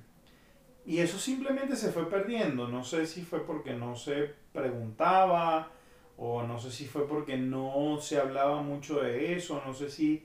y 0.87 0.99
eso 0.99 1.19
simplemente 1.19 1.77
se 1.77 1.93
fue 1.93 2.09
perdiendo. 2.09 2.69
No 2.69 2.85
sé 2.85 3.07
si 3.07 3.23
fue 3.23 3.45
porque 3.45 3.75
no 3.75 3.97
se 3.97 4.35
preguntaba 4.53 5.71
o 6.17 6.43
no 6.43 6.59
sé 6.59 6.71
si 6.71 6.87
fue 6.87 7.09
porque 7.09 7.37
no 7.37 7.99
se 8.01 8.19
hablaba 8.19 8.63
mucho 8.63 9.01
de 9.01 9.35
eso. 9.35 9.63
No 9.67 9.75
sé 9.75 9.91
si 9.91 10.25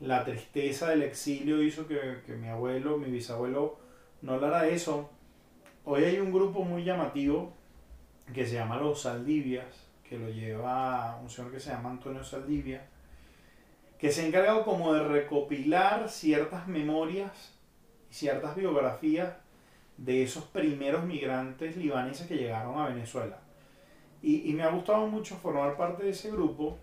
la 0.00 0.24
tristeza 0.24 0.90
del 0.90 1.02
exilio 1.02 1.62
hizo 1.62 1.86
que, 1.86 2.20
mi 2.36 2.48
abuelo, 2.48 2.98
mi 2.98 3.10
bisabuelo, 3.10 3.78
no 4.22 4.34
hablara 4.34 4.62
de 4.62 4.74
eso. 4.74 5.10
Hoy 5.84 6.04
hay 6.04 6.20
un 6.20 6.30
grupo 6.32 6.62
muy 6.62 6.84
llamativo 6.84 7.52
que 8.32 8.46
se 8.46 8.54
llama 8.54 8.76
Los 8.76 9.02
Saldivias, 9.02 9.66
que 10.08 10.16
lo 10.16 10.28
lleva 10.28 11.18
un 11.20 11.28
señor 11.28 11.50
que 11.50 11.58
se 11.58 11.70
llama 11.70 11.90
Antonio 11.90 12.22
Saldivia, 12.22 12.86
que 13.98 14.12
se 14.12 14.22
ha 14.22 14.26
encargado 14.26 14.64
como 14.64 14.94
de 14.94 15.02
recopilar 15.02 16.08
ciertas 16.08 16.68
memorias 16.68 17.58
y 18.08 18.14
ciertas 18.14 18.54
biografías 18.54 19.34
de 19.96 20.22
esos 20.22 20.44
primeros 20.44 21.04
migrantes 21.04 21.76
libaneses 21.76 22.28
que 22.28 22.36
llegaron 22.36 22.78
a 22.78 22.88
Venezuela. 22.88 23.40
Y, 24.22 24.52
me 24.52 24.62
ha 24.62 24.70
gustado 24.70 25.08
mucho 25.08 25.34
formar 25.38 25.76
parte 25.76 26.04
de 26.04 26.10
ese 26.10 26.30
grupo 26.30 26.78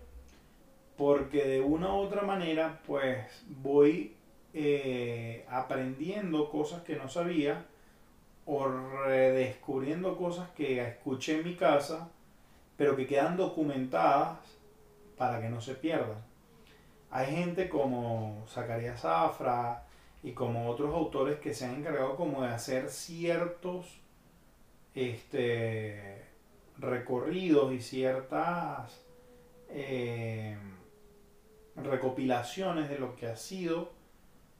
porque 0.98 1.46
de 1.46 1.62
una 1.62 1.94
u 1.94 2.00
otra 2.00 2.20
manera 2.20 2.82
pues 2.86 3.46
voy 3.62 4.14
eh, 4.52 5.46
aprendiendo 5.48 6.50
cosas 6.50 6.82
que 6.82 6.96
no 6.96 7.08
sabía 7.08 7.64
o 8.46 8.66
redescubriendo 8.66 10.16
cosas 10.16 10.48
que 10.50 10.80
escuché 10.82 11.38
en 11.38 11.44
mi 11.44 11.54
casa 11.54 12.08
pero 12.76 12.96
que 12.96 13.06
quedan 13.06 13.36
documentadas 13.36 14.38
para 15.18 15.38
que 15.40 15.50
no 15.50 15.60
se 15.60 15.74
pierdan. 15.74 16.24
Hay 17.10 17.26
gente 17.26 17.68
como 17.68 18.46
Zacarías 18.48 19.02
Zafra, 19.02 19.84
y 20.22 20.32
como 20.32 20.68
otros 20.68 20.94
autores 20.94 21.38
que 21.40 21.54
se 21.54 21.64
han 21.64 21.76
encargado 21.76 22.16
como 22.16 22.42
de 22.42 22.48
hacer 22.48 22.90
ciertos 22.90 24.00
este, 24.94 26.24
recorridos 26.78 27.72
y 27.72 27.80
ciertas 27.80 29.00
eh, 29.70 30.58
recopilaciones 31.76 32.90
de 32.90 32.98
lo 32.98 33.16
que 33.16 33.28
ha 33.28 33.36
sido 33.36 33.92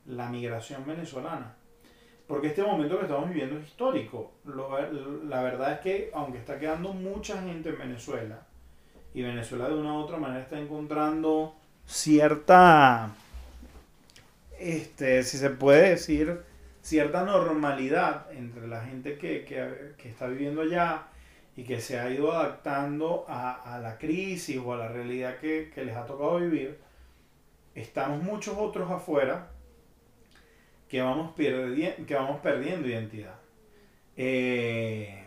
la 0.06 0.28
migración 0.28 0.86
venezolana. 0.86 1.56
Porque 2.30 2.46
este 2.46 2.62
momento 2.62 2.96
que 2.96 3.06
estamos 3.06 3.28
viviendo 3.28 3.58
es 3.58 3.66
histórico. 3.66 4.30
la 4.44 5.42
verdad 5.42 5.72
es 5.72 5.80
que 5.80 6.10
aunque 6.14 6.38
está 6.38 6.60
quedando 6.60 6.92
mucha 6.92 7.42
gente 7.42 7.70
en 7.70 7.78
Venezuela, 7.78 8.46
y 9.12 9.22
Venezuela 9.22 9.68
de 9.68 9.74
una 9.74 9.94
u 9.94 9.96
otra 9.96 10.16
manera 10.16 10.40
está 10.40 10.56
encontrando 10.56 11.56
cierta 11.86 13.10
este, 14.60 15.24
si 15.24 15.38
se 15.38 15.50
puede 15.50 15.90
decir, 15.90 16.42
cierta 16.82 17.24
normalidad 17.24 18.30
entre 18.30 18.68
la 18.68 18.84
gente 18.84 19.18
que, 19.18 19.96
está 20.04 20.28
viviendo 20.28 20.62
allá 20.62 21.08
y 21.56 21.64
que 21.64 21.80
se 21.80 21.98
ha 21.98 22.08
ido 22.10 22.30
adaptando 22.30 23.24
a, 23.28 23.80
la 23.82 23.98
crisis 23.98 24.56
o 24.64 24.72
a 24.72 24.76
la 24.76 24.86
realidad 24.86 25.38
que, 25.38 25.72
les 25.74 25.96
ha 25.96 26.06
tocado 26.06 26.38
vivir, 26.38 26.78
estamos 27.74 28.22
muchos 28.22 28.54
otros 28.56 28.88
afuera 28.88 29.49
que 30.90 31.00
vamos, 31.00 31.34
que 31.36 32.14
vamos 32.14 32.40
perdiendo 32.40 32.88
identidad. 32.88 33.36
Eh, 34.16 35.24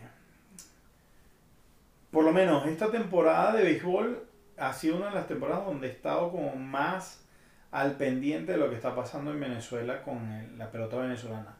por 2.10 2.22
lo 2.22 2.32
menos 2.32 2.66
esta 2.66 2.90
temporada 2.90 3.56
de 3.56 3.64
béisbol 3.64 4.24
ha 4.58 4.72
sido 4.74 4.98
una 4.98 5.08
de 5.08 5.14
las 5.14 5.26
temporadas 5.26 5.64
donde 5.64 5.88
he 5.88 5.90
estado 5.90 6.30
como 6.30 6.54
más 6.54 7.24
al 7.70 7.96
pendiente 7.96 8.52
de 8.52 8.58
lo 8.58 8.68
que 8.68 8.76
está 8.76 8.94
pasando 8.94 9.32
en 9.32 9.40
Venezuela 9.40 10.02
con 10.02 10.58
la 10.58 10.70
pelota 10.70 10.98
venezolana. 10.98 11.56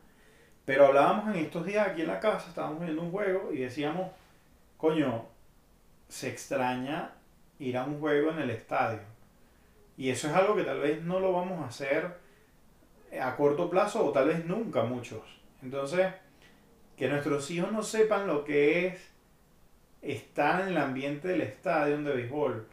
Pero 0.66 0.87
hablábamos 0.87 1.34
en 1.34 1.42
estos 1.42 1.64
días 1.64 1.88
aquí 1.88 2.02
en 2.02 2.08
la 2.08 2.20
casa, 2.20 2.49
estábamos 2.49 2.80
viendo 2.80 3.00
un 3.02 3.11
juego 3.11 3.52
y 3.52 3.58
decíamos, 3.58 4.11
coño, 4.76 5.25
se 6.08 6.28
extraña 6.28 7.12
ir 7.58 7.76
a 7.78 7.84
un 7.84 8.00
juego 8.00 8.30
en 8.30 8.40
el 8.40 8.50
estadio. 8.50 9.00
Y 9.96 10.11
eso 10.11 10.28
es 10.28 10.34
algo 10.34 10.54
que 10.54 10.64
tal 10.64 10.80
vez 10.80 11.02
no 11.02 11.20
lo 11.20 11.32
vamos 11.32 11.62
a 11.62 11.68
hacer 11.68 12.24
a 13.21 13.37
corto 13.37 13.71
plazo 13.71 14.06
o 14.06 14.12
tal 14.12 14.28
vez 14.28 14.44
nunca 14.44 14.85
muchos. 14.85 15.23
Entonces, 15.62 16.12
que 16.97 17.09
nuestros 17.09 17.50
hijos 17.50 17.73
no 17.73 17.83
sepan 17.83 18.26
lo 18.26 18.44
que 18.44 18.87
es 18.87 19.11
estar 20.02 20.61
en 20.61 20.68
el 20.68 20.78
ambiente 20.78 21.28
del 21.28 21.40
estadio 21.40 22.02
de 22.02 22.12
béisbol, 22.12 22.66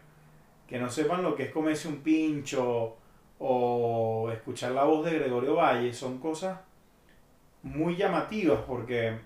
que 0.68 0.80
no 0.80 0.90
sepan 0.90 1.24
lo 1.24 1.36
que 1.36 1.44
es 1.44 1.52
comerse 1.52 1.88
un 1.88 2.02
pincho 2.02 2.98
o 3.40 4.30
escuchar 4.32 4.72
la 4.74 4.84
voz 4.84 5.06
de 5.06 5.18
Gregorio 5.18 5.56
Valle, 5.56 5.94
son 5.94 6.20
cosas 6.20 6.60
muy 7.64 7.96
llamativas 7.96 8.60
porque, 8.68 9.18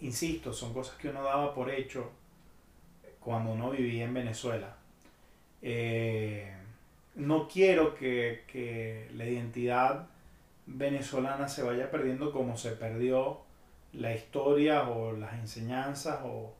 insisto, 0.00 0.52
son 0.52 0.72
cosas 0.72 0.96
que 0.96 1.08
uno 1.08 1.22
daba 1.22 1.54
por 1.54 1.70
hecho 1.70 2.10
cuando 3.20 3.52
uno 3.52 3.70
vivía 3.70 4.04
en 4.04 4.14
Venezuela. 4.14 4.76
Eh, 5.60 6.54
no 7.16 7.48
quiero 7.48 7.94
que, 7.94 8.44
que 8.46 9.10
la 9.14 9.24
identidad 9.24 10.06
venezolana 10.66 11.48
se 11.48 11.62
vaya 11.62 11.90
perdiendo 11.90 12.32
como 12.32 12.56
se 12.56 12.72
perdió 12.72 13.40
la 13.92 14.14
historia 14.14 14.88
o 14.88 15.12
las 15.12 15.34
enseñanzas 15.34 16.20
o 16.24 16.54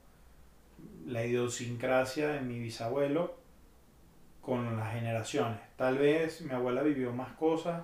la 1.06 1.24
idiosincrasia 1.24 2.28
de 2.28 2.40
mi 2.40 2.58
bisabuelo 2.58 3.36
con 4.40 4.76
las 4.76 4.92
generaciones. 4.94 5.60
Tal 5.76 5.98
vez 5.98 6.40
mi 6.42 6.52
abuela 6.52 6.82
vivió 6.82 7.12
más 7.12 7.32
cosas 7.32 7.82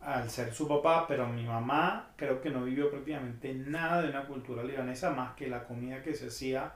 al 0.00 0.30
ser 0.30 0.52
su 0.54 0.66
papá, 0.66 1.06
pero 1.06 1.28
mi 1.28 1.44
mamá 1.44 2.12
creo 2.16 2.40
que 2.40 2.50
no 2.50 2.64
vivió 2.64 2.90
prácticamente 2.90 3.52
nada 3.54 4.02
de 4.02 4.08
una 4.08 4.26
cultura 4.26 4.62
libanesa 4.64 5.10
más 5.10 5.34
que 5.34 5.48
la 5.48 5.64
comida 5.64 6.02
que 6.02 6.14
se 6.14 6.28
hacía 6.28 6.72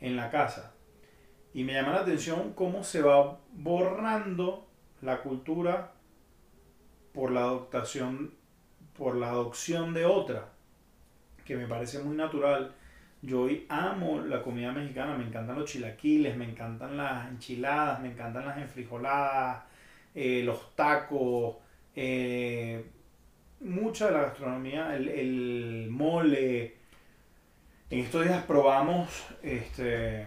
en 0.00 0.16
la 0.16 0.30
casa. 0.30 0.74
Y 1.52 1.64
me 1.64 1.72
llama 1.74 1.92
la 1.92 2.00
atención 2.00 2.52
cómo 2.54 2.84
se 2.84 3.02
va 3.02 3.38
borrando 3.52 4.68
la 5.02 5.20
cultura 5.22 5.92
por 7.12 7.32
la 7.32 7.40
adoptación, 7.40 8.34
por 8.96 9.16
la 9.16 9.30
adopción 9.30 9.92
de 9.92 10.04
otra, 10.04 10.48
que 11.44 11.56
me 11.56 11.66
parece 11.66 11.98
muy 11.98 12.16
natural. 12.16 12.74
Yo 13.22 13.42
hoy 13.42 13.66
amo 13.68 14.20
la 14.20 14.42
comida 14.42 14.72
mexicana, 14.72 15.16
me 15.16 15.24
encantan 15.24 15.58
los 15.58 15.70
chilaquiles, 15.70 16.36
me 16.36 16.48
encantan 16.48 16.96
las 16.96 17.28
enchiladas, 17.28 18.00
me 18.00 18.12
encantan 18.12 18.46
las 18.46 18.58
enfrijoladas, 18.58 19.64
eh, 20.14 20.42
los 20.44 20.74
tacos, 20.74 21.56
eh, 21.94 22.84
mucha 23.60 24.06
de 24.06 24.12
la 24.12 24.22
gastronomía, 24.22 24.96
el, 24.96 25.08
el, 25.08 25.88
mole. 25.90 26.76
En 27.90 27.98
estos 27.98 28.24
días 28.24 28.44
probamos 28.44 29.26
este, 29.42 30.26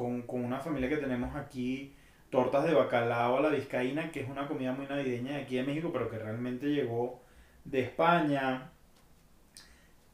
con, 0.00 0.22
con 0.22 0.42
una 0.42 0.58
familia 0.58 0.88
que 0.88 0.96
tenemos 0.96 1.36
aquí 1.36 1.94
tortas 2.30 2.64
de 2.64 2.72
bacalao 2.72 3.36
a 3.36 3.40
la 3.42 3.50
vizcaína, 3.50 4.10
que 4.10 4.20
es 4.20 4.30
una 4.30 4.48
comida 4.48 4.72
muy 4.72 4.86
navideña 4.86 5.32
de 5.32 5.42
aquí 5.42 5.56
de 5.56 5.62
México, 5.62 5.90
pero 5.92 6.08
que 6.08 6.18
realmente 6.18 6.68
llegó 6.68 7.20
de 7.66 7.82
España. 7.82 8.70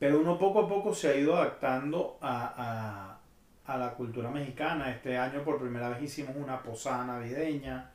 Pero 0.01 0.19
uno 0.19 0.39
poco 0.39 0.63
a 0.63 0.69
poco 0.69 0.93
se 0.93 1.09
ha 1.09 1.17
ido 1.17 1.37
adaptando 1.37 2.19
a, 2.21 3.21
a, 3.67 3.73
a 3.73 3.79
la 3.79 3.93
cultura 3.93 4.29
mexicana. 4.29 4.91
Este 4.91 5.17
año 5.17 5.45
por 5.45 5.61
primera 5.61 5.91
vez 5.91 6.03
hicimos 6.03 6.35
una 6.35 6.61
posada 6.65 7.05
navideña, 7.05 7.93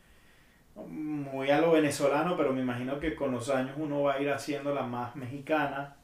muy 0.75 1.49
a 1.49 1.59
lo 1.59 1.73
venezolano, 1.73 2.37
pero 2.37 2.53
me 2.53 2.61
imagino 2.61 3.01
que 3.01 3.15
con 3.15 3.33
los 3.33 3.49
años 3.49 3.75
uno 3.75 4.03
va 4.03 4.13
a 4.13 4.21
ir 4.21 4.31
haciendo 4.31 4.73
la 4.73 4.83
más 4.83 5.17
mexicana. 5.17 5.97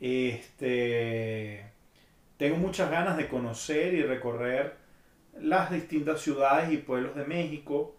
Este, 0.00 1.64
tengo 2.36 2.58
muchas 2.58 2.90
ganas 2.90 3.16
de 3.16 3.26
conocer 3.26 3.94
y 3.94 4.02
recorrer 4.02 4.77
las 5.40 5.70
distintas 5.70 6.20
ciudades 6.20 6.72
y 6.72 6.78
pueblos 6.78 7.14
de 7.14 7.24
México, 7.24 7.94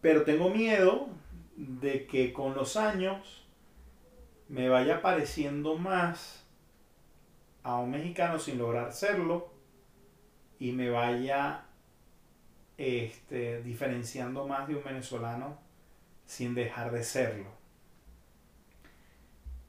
pero 0.00 0.22
tengo 0.22 0.50
miedo 0.50 1.08
de 1.56 2.06
que 2.06 2.32
con 2.32 2.54
los 2.54 2.76
años 2.76 3.46
me 4.48 4.68
vaya 4.68 5.00
pareciendo 5.00 5.76
más 5.76 6.44
a 7.62 7.78
un 7.78 7.92
mexicano 7.92 8.38
sin 8.38 8.58
lograr 8.58 8.92
serlo 8.92 9.52
y 10.58 10.72
me 10.72 10.90
vaya 10.90 11.64
este, 12.76 13.62
diferenciando 13.62 14.46
más 14.46 14.68
de 14.68 14.76
un 14.76 14.84
venezolano 14.84 15.58
sin 16.26 16.54
dejar 16.54 16.90
de 16.90 17.02
serlo. 17.02 17.50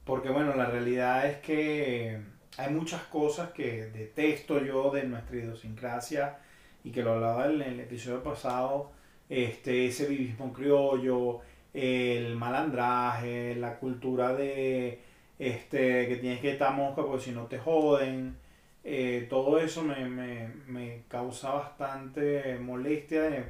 Porque 0.04 0.28
bueno, 0.28 0.54
la 0.54 0.66
realidad 0.66 1.26
es 1.26 1.38
que 1.38 2.20
hay 2.58 2.72
muchas 2.72 3.02
cosas 3.02 3.50
que 3.50 3.86
detesto 3.86 4.62
yo 4.64 4.90
de 4.90 5.04
nuestra 5.04 5.36
idiosincrasia 5.36 6.38
y 6.84 6.90
que 6.90 7.02
lo 7.02 7.14
hablaba 7.14 7.46
en 7.46 7.60
el 7.60 7.80
episodio 7.80 8.22
pasado, 8.22 8.92
este, 9.28 9.86
ese 9.86 10.06
vivismo 10.06 10.52
criollo, 10.52 11.40
el 11.74 12.36
malandraje, 12.36 13.54
la 13.56 13.78
cultura 13.78 14.32
de 14.34 15.00
este, 15.38 16.08
que 16.08 16.16
tienes 16.16 16.40
que 16.40 16.52
estar 16.52 16.72
mosca 16.74 17.02
porque 17.02 17.24
si 17.24 17.32
no 17.32 17.44
te 17.46 17.58
joden, 17.58 18.36
eh, 18.84 19.26
todo 19.28 19.58
eso 19.58 19.82
me, 19.82 20.08
me, 20.08 20.48
me, 20.66 21.02
causa 21.08 21.52
bastante 21.52 22.58
molestia 22.58 23.22
de, 23.22 23.44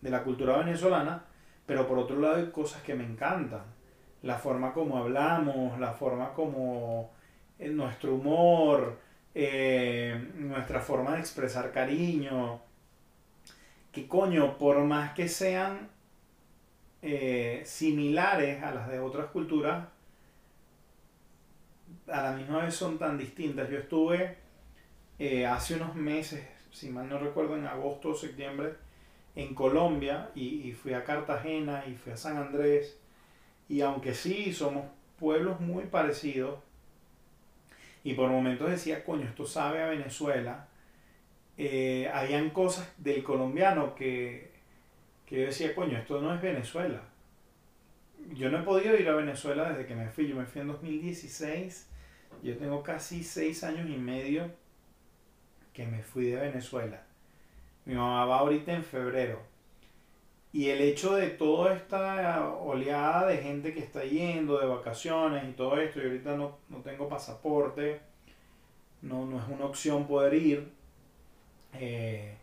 de 0.00 0.10
la 0.10 0.22
cultura 0.22 0.58
venezolana, 0.58 1.24
pero 1.66 1.86
por 1.86 1.98
otro 1.98 2.18
lado 2.20 2.36
hay 2.36 2.50
cosas 2.50 2.82
que 2.82 2.94
me 2.94 3.04
encantan, 3.04 3.64
la 4.22 4.38
forma 4.38 4.72
como 4.72 4.96
hablamos, 4.96 5.78
la 5.78 5.92
forma 5.92 6.32
como 6.32 7.10
nuestro 7.58 8.14
humor, 8.14 8.98
eh, 9.34 10.30
nuestra 10.36 10.80
forma 10.80 11.14
de 11.14 11.20
expresar 11.20 11.72
cariño. 11.72 12.60
Que 13.92 14.06
coño, 14.06 14.58
por 14.58 14.78
más 14.84 15.12
que 15.12 15.28
sean 15.28 15.88
eh, 17.02 17.62
similares 17.64 18.62
a 18.62 18.72
las 18.72 18.88
de 18.88 18.98
otras 18.98 19.26
culturas, 19.26 19.88
a 22.08 22.22
la 22.22 22.32
misma 22.32 22.64
vez 22.64 22.74
son 22.74 22.98
tan 22.98 23.18
distintas. 23.18 23.68
Yo 23.70 23.78
estuve 23.78 24.36
eh, 25.18 25.46
hace 25.46 25.74
unos 25.74 25.94
meses, 25.94 26.46
si 26.70 26.90
mal 26.90 27.08
no 27.08 27.18
recuerdo, 27.18 27.56
en 27.56 27.66
agosto 27.66 28.10
o 28.10 28.14
septiembre, 28.14 28.74
en 29.34 29.54
Colombia 29.54 30.30
y, 30.34 30.68
y, 30.68 30.72
fui 30.72 30.94
a 30.94 31.04
Cartagena 31.04 31.84
y 31.86 31.94
fui 31.94 32.12
a 32.12 32.16
San 32.16 32.36
Andrés. 32.36 32.98
Y 33.68 33.80
aunque 33.82 34.14
sí 34.14 34.52
somos 34.52 34.86
pueblos 35.18 35.60
muy 35.60 35.84
parecidos, 35.84 36.58
y 38.06 38.14
por 38.14 38.30
momentos 38.30 38.70
decía, 38.70 39.04
coño, 39.04 39.24
esto 39.24 39.44
sabe 39.44 39.82
a 39.82 39.88
Venezuela. 39.88 40.68
Eh, 41.58 42.08
habían 42.14 42.50
cosas 42.50 42.88
del 42.98 43.24
colombiano 43.24 43.96
que, 43.96 44.52
que 45.26 45.40
yo 45.40 45.46
decía, 45.46 45.74
coño, 45.74 45.98
esto 45.98 46.20
no 46.20 46.32
es 46.32 46.40
Venezuela. 46.40 47.02
Yo 48.32 48.48
no 48.48 48.60
he 48.60 48.62
podido 48.62 48.96
ir 48.96 49.08
a 49.08 49.16
Venezuela 49.16 49.70
desde 49.70 49.86
que 49.86 49.96
me 49.96 50.08
fui. 50.08 50.28
Yo 50.28 50.36
me 50.36 50.46
fui 50.46 50.60
en 50.60 50.68
2016. 50.68 51.90
Yo 52.44 52.56
tengo 52.56 52.80
casi 52.84 53.24
seis 53.24 53.64
años 53.64 53.90
y 53.90 53.96
medio 53.96 54.52
que 55.72 55.84
me 55.84 56.00
fui 56.04 56.26
de 56.26 56.36
Venezuela. 56.36 57.02
Mi 57.86 57.96
mamá 57.96 58.24
va 58.24 58.38
ahorita 58.38 58.72
en 58.72 58.84
febrero. 58.84 59.42
Y 60.56 60.70
el 60.70 60.80
hecho 60.80 61.14
de 61.16 61.28
toda 61.28 61.74
esta 61.74 62.48
oleada 62.48 63.26
de 63.26 63.36
gente 63.36 63.74
que 63.74 63.80
está 63.80 64.04
yendo 64.04 64.58
de 64.58 64.64
vacaciones 64.64 65.46
y 65.46 65.52
todo 65.52 65.78
esto, 65.78 66.00
y 66.00 66.04
ahorita 66.04 66.34
no, 66.34 66.56
no 66.70 66.78
tengo 66.78 67.10
pasaporte, 67.10 68.00
no, 69.02 69.26
no, 69.26 69.38
es 69.38 69.46
una 69.48 69.66
opción 69.66 70.06
poder 70.06 70.32
ir, 70.32 70.72
eh, 71.74 72.38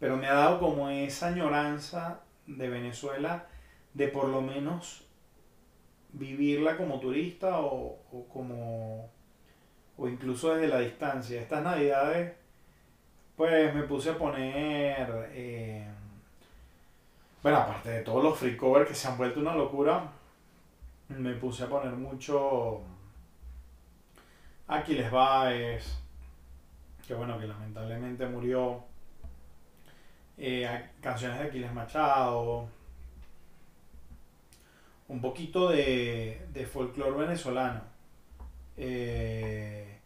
pero 0.00 0.16
me 0.16 0.26
ha 0.26 0.34
dado 0.34 0.58
como 0.58 0.90
esa 0.90 1.28
añoranza 1.28 2.22
de 2.48 2.68
Venezuela 2.68 3.46
de 3.94 4.08
por 4.08 4.26
lo 4.26 4.40
menos 4.42 5.06
vivirla 6.14 6.76
como 6.76 6.98
turista 6.98 7.60
o, 7.60 8.00
o 8.10 8.26
como 8.26 9.08
o 9.96 10.08
incluso 10.08 10.52
desde 10.52 10.66
la 10.66 10.80
distancia. 10.80 11.40
Estas 11.40 11.62
navidades 11.62 12.32
pues 13.36 13.72
me 13.72 13.84
puse 13.84 14.10
a 14.10 14.18
poner 14.18 15.30
eh, 15.30 15.86
bueno, 17.46 17.60
aparte 17.60 17.90
de 17.90 18.02
todos 18.02 18.24
los 18.24 18.36
free 18.36 18.56
covers 18.56 18.88
que 18.88 18.94
se 18.96 19.06
han 19.06 19.16
vuelto 19.16 19.38
una 19.38 19.54
locura, 19.54 20.10
me 21.10 21.32
puse 21.34 21.62
a 21.62 21.68
poner 21.68 21.92
mucho 21.92 22.80
Aquiles 24.66 25.08
Baez, 25.12 25.96
que 27.06 27.14
bueno, 27.14 27.38
que 27.38 27.46
lamentablemente 27.46 28.26
murió. 28.26 28.82
Eh, 30.36 30.88
canciones 31.00 31.38
de 31.38 31.44
Aquiles 31.44 31.72
Machado. 31.72 32.66
Un 35.06 35.20
poquito 35.20 35.68
de, 35.68 36.48
de 36.52 36.66
folclore 36.66 37.26
venezolano. 37.26 37.80
Eh, 38.76 40.00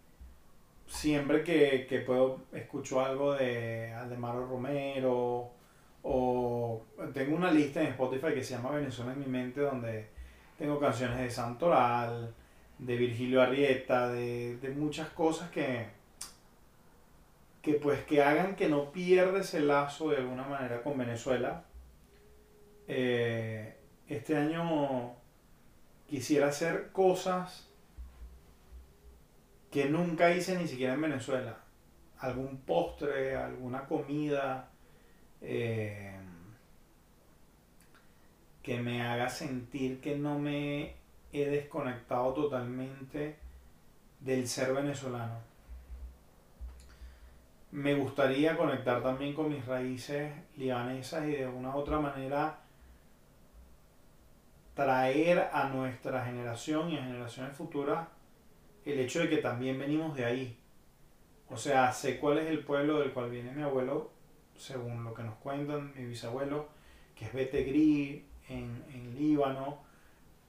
siempre 0.87 1.42
que, 1.42 1.87
que 1.88 2.00
puedo 2.00 2.40
escucho 2.53 3.00
algo 3.00 3.33
de 3.33 3.94
Aldemaro 3.94 4.46
Romero 4.46 5.59
o 6.03 6.83
tengo 7.13 7.37
una 7.37 7.51
lista 7.51 7.81
en 7.81 7.89
Spotify 7.89 8.35
que 8.35 8.45
se 8.45 8.55
llama 8.55 8.71
Venezuela 8.71 9.13
en 9.13 9.21
mi 9.21 9.27
mente 9.27 9.61
donde 9.61 10.09
tengo 10.59 10.79
canciones 10.79 11.19
de 11.19 11.31
Santoral, 11.31 12.35
de 12.79 12.97
Virgilio 12.97 13.43
Arrieta, 13.43 14.09
de, 14.09 14.57
de 14.57 14.71
muchas 14.71 15.09
cosas 15.11 15.51
que, 15.51 15.87
que 17.63 17.75
pues 17.75 18.03
que 18.05 18.23
hagan 18.23 18.57
que 18.57 18.69
no 18.69 18.93
pierda 18.93 19.41
ese 19.41 19.61
lazo 19.61 20.11
de 20.11 20.19
alguna 20.19 20.45
manera 20.45 20.83
con 20.83 20.97
Venezuela. 20.97 21.65
Eh, 22.89 23.77
este 24.09 24.37
año 24.37 25.15
quisiera 26.09 26.49
hacer 26.49 26.91
cosas 26.93 27.69
que 29.71 29.89
nunca 29.89 30.35
hice 30.35 30.57
ni 30.57 30.67
siquiera 30.67 30.95
en 30.95 31.03
Venezuela. 31.03 31.59
Algún 32.19 32.59
postre, 32.63 33.37
alguna 33.37 33.87
comida 33.87 34.71
eh, 35.40 36.16
que 38.62 38.81
me 38.81 39.03
haga 39.03 39.29
sentir 39.29 40.00
que 40.00 40.16
no 40.16 40.38
me 40.38 40.94
he 41.33 41.46
desconectado 41.46 42.35
totalmente 42.35 43.37
del 44.20 44.46
ser 44.46 44.74
venezolano. 44.74 45.38
Me 47.72 47.94
gustaría 47.94 48.57
conectar 48.57 49.03
también 49.03 49.33
con 49.33 49.48
mis 49.48 49.64
raíces 49.64 50.33
libanesas 50.57 51.26
y 51.29 51.33
de 51.33 51.46
una 51.46 51.74
u 51.74 51.79
otra 51.79 52.00
manera 52.00 52.59
traer 54.74 55.50
a 55.53 55.68
nuestra 55.68 56.24
generación 56.24 56.90
y 56.90 56.98
a 56.98 57.05
generaciones 57.05 57.57
futuras 57.57 58.09
el 58.85 58.98
hecho 58.98 59.20
de 59.20 59.29
que 59.29 59.37
también 59.38 59.79
venimos 59.79 60.16
de 60.16 60.24
ahí. 60.24 60.59
O 61.48 61.57
sea, 61.57 61.92
sé 61.92 62.18
cuál 62.18 62.38
es 62.38 62.46
el 62.46 62.64
pueblo 62.64 63.00
del 63.00 63.12
cual 63.12 63.31
viene 63.31 63.53
mi 63.53 63.62
abuelo, 63.62 64.11
según 64.61 65.05
lo 65.05 65.14
que 65.14 65.23
nos 65.23 65.37
cuentan 65.37 65.92
mi 65.96 66.05
bisabuelo, 66.05 66.68
que 67.14 67.25
es 67.27 67.33
Betegri 67.33 68.25
en, 68.49 68.85
en 68.92 69.14
Líbano, 69.18 69.79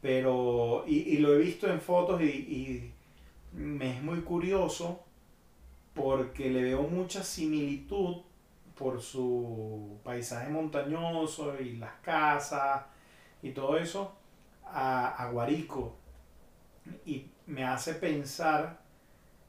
pero, 0.02 0.84
y, 0.88 1.18
lo 1.18 1.34
he 1.34 1.38
visto 1.38 1.72
en 1.72 1.80
fotos 1.80 2.22
y, 2.22 2.26
y 2.26 2.94
me 3.54 3.98
es 3.98 4.02
muy 4.02 4.22
curioso 4.22 5.04
porque 5.94 6.50
le 6.50 6.64
veo 6.64 6.84
mucha 6.84 7.24
similitud 7.24 8.18
por 8.76 9.02
su 9.02 10.00
paisaje 10.04 10.50
montañoso 10.50 11.60
y 11.60 11.78
las 11.78 11.94
casas 12.02 12.84
y 13.44 13.52
todo 13.52 13.78
eso 13.78 14.14
a, 14.66 15.30
Guarico. 15.32 15.96
Y 17.06 17.28
me 17.46 17.64
hace 17.64 17.94
pensar 17.94 18.82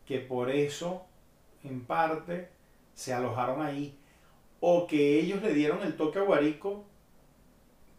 que 0.05 0.19
por 0.19 0.51
eso, 0.51 1.07
en 1.65 1.85
parte, 1.85 2.51
se 2.95 3.15
alojaron 3.15 3.63
ahí. 3.63 3.97
O 4.63 4.87
que 4.87 5.21
ellos 5.21 5.43
le 5.43 5.53
dieron 5.53 5.83
el 5.83 5.97
toque 5.97 6.19
a 6.19 6.23
Guarico 6.23 6.85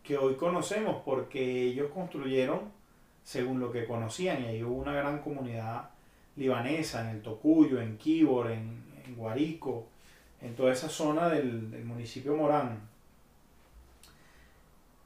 que 0.02 0.18
hoy 0.18 0.34
conocemos, 0.36 1.04
porque 1.06 1.64
ellos 1.64 1.92
construyeron 1.94 2.72
según 3.24 3.60
lo 3.60 3.72
que 3.72 3.86
conocían, 3.86 4.42
y 4.42 4.46
ahí 4.48 4.64
hubo 4.64 4.82
una 4.82 4.94
gran 4.94 5.22
comunidad 5.22 5.92
libanesa 6.36 7.02
en 7.02 7.16
el 7.16 7.22
Tocuyo, 7.22 7.80
en 7.80 7.98
Kibor, 7.98 8.50
en, 8.50 8.82
Guarico, 9.16 9.86
en 10.42 10.56
toda 10.56 10.74
esa 10.74 10.90
zona 10.90 11.30
del, 11.30 11.70
del 11.70 11.86
municipio 11.86 12.36
Morán. 12.36 12.80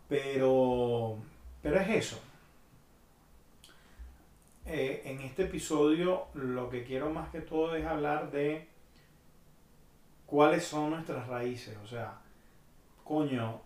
Pero 0.08 1.17
pero 1.67 1.82
es 1.82 1.89
eso. 1.89 2.22
Eh, 4.65 5.02
en 5.06 5.20
este 5.22 5.43
episodio 5.43 6.28
lo 6.34 6.70
que 6.70 6.84
quiero 6.84 7.10
más 7.10 7.30
que 7.30 7.41
todo 7.41 7.76
es 7.76 7.86
hablar 7.86 8.32
de 8.32 8.67
cuáles 10.28 10.63
son 10.63 10.92
nuestras 10.92 11.28
raíces. 11.28 11.76
O 11.84 11.88
sea, 11.88 12.13
coño, 13.04 13.60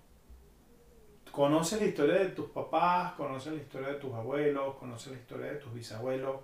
conoces 1.31 1.81
la 1.81 1.87
historia 1.87 2.15
de 2.15 2.27
tus 2.27 2.49
papás, 2.51 3.11
conoces 3.13 3.51
la 3.51 3.59
historia 3.59 3.89
de 3.89 3.95
tus 3.95 4.13
abuelos, 4.13 4.75
conoces 4.75 5.11
la 5.11 5.19
historia 5.19 5.47
de 5.47 5.55
tus 5.55 5.73
bisabuelos. 5.73 6.37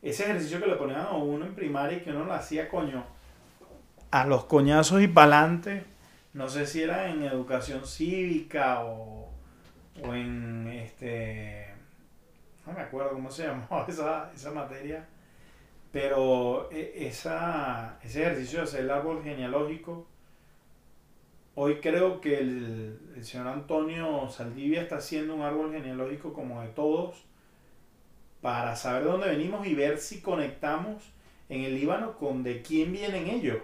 Ese 0.00 0.22
ejercicio 0.22 0.60
que 0.60 0.68
le 0.68 0.76
ponían 0.76 1.00
a 1.00 1.10
uno 1.10 1.44
en 1.44 1.56
primaria 1.56 1.98
y 1.98 2.02
que 2.02 2.10
uno 2.10 2.24
lo 2.24 2.32
hacía, 2.32 2.68
coño, 2.68 3.04
a 4.12 4.24
los 4.24 4.44
coñazos 4.44 5.02
y 5.02 5.08
pa'lante. 5.08 5.84
No 6.34 6.48
sé 6.48 6.64
si 6.64 6.82
era 6.82 7.10
en 7.10 7.24
educación 7.24 7.84
cívica 7.84 8.84
o 8.84 9.18
o 10.02 10.14
en 10.14 10.68
este, 10.68 11.66
no 12.66 12.72
me 12.72 12.80
acuerdo 12.80 13.12
cómo 13.12 13.30
se 13.30 13.44
llamó 13.46 13.84
esa, 13.88 14.30
esa 14.34 14.50
materia, 14.50 15.06
pero 15.92 16.70
e, 16.70 17.06
esa, 17.06 17.98
ese 18.02 18.22
ejercicio 18.22 18.58
de 18.58 18.64
hacer 18.64 18.80
el 18.80 18.90
árbol 18.90 19.22
genealógico, 19.22 20.06
hoy 21.54 21.80
creo 21.80 22.20
que 22.20 22.38
el, 22.38 22.98
el 23.16 23.24
señor 23.24 23.48
Antonio 23.48 24.28
Saldivia 24.28 24.82
está 24.82 24.96
haciendo 24.96 25.34
un 25.34 25.42
árbol 25.42 25.72
genealógico 25.72 26.32
como 26.32 26.60
de 26.62 26.68
todos, 26.68 27.24
para 28.40 28.76
saber 28.76 29.04
de 29.04 29.10
dónde 29.10 29.28
venimos 29.28 29.66
y 29.66 29.74
ver 29.74 29.98
si 29.98 30.20
conectamos 30.20 31.02
en 31.48 31.62
el 31.62 31.74
Líbano 31.74 32.16
con 32.16 32.42
de 32.42 32.62
quién 32.62 32.92
vienen 32.92 33.26
ellos. 33.28 33.58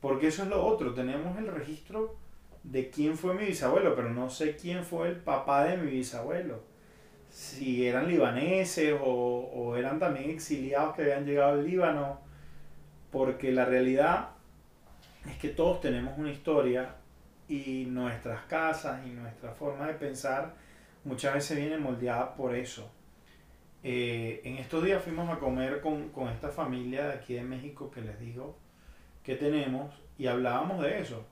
Porque 0.00 0.28
eso 0.28 0.42
es 0.42 0.48
lo 0.48 0.64
otro, 0.64 0.94
tenemos 0.94 1.38
el 1.38 1.46
registro 1.46 2.16
de 2.62 2.90
quién 2.90 3.16
fue 3.16 3.34
mi 3.34 3.46
bisabuelo, 3.46 3.94
pero 3.94 4.10
no 4.10 4.30
sé 4.30 4.56
quién 4.56 4.84
fue 4.84 5.08
el 5.08 5.16
papá 5.16 5.64
de 5.64 5.76
mi 5.76 5.90
bisabuelo. 5.90 6.62
Si 7.34 7.84
eran 7.84 8.06
libaneses 8.06 8.94
o, 9.02 9.74
eran 9.76 9.98
también 9.98 10.30
exiliados 10.30 10.94
que 10.94 11.02
habían 11.02 11.26
llegado 11.26 11.54
al 11.54 11.66
Líbano, 11.66 12.20
porque 13.10 13.50
la 13.50 13.64
realidad 13.64 14.28
es 15.28 15.36
que 15.38 15.48
todos 15.48 15.80
tenemos 15.80 16.16
una 16.16 16.30
historia 16.30 16.94
y 17.48 17.86
nuestras 17.86 18.42
casas 18.44 19.04
y 19.04 19.10
nuestra 19.10 19.50
forma 19.50 19.88
de 19.88 19.94
pensar 19.94 20.54
muchas 21.02 21.34
veces 21.34 21.58
viene 21.58 21.76
moldeada 21.76 22.36
por 22.36 22.54
eso. 22.54 22.88
Eh, 23.82 24.40
en 24.44 24.58
estos 24.58 24.84
días 24.84 25.02
fuimos 25.02 25.28
a 25.28 25.40
comer 25.40 25.80
con, 25.80 26.10
con 26.10 26.28
esta 26.28 26.50
familia 26.50 27.08
de 27.08 27.14
aquí 27.14 27.34
de 27.34 27.42
México 27.42 27.90
que 27.90 28.00
les 28.00 28.20
digo 28.20 28.56
que 29.24 29.34
tenemos 29.34 29.92
y 30.18 30.28
hablábamos 30.28 30.80
de 30.82 31.00
eso 31.00 31.26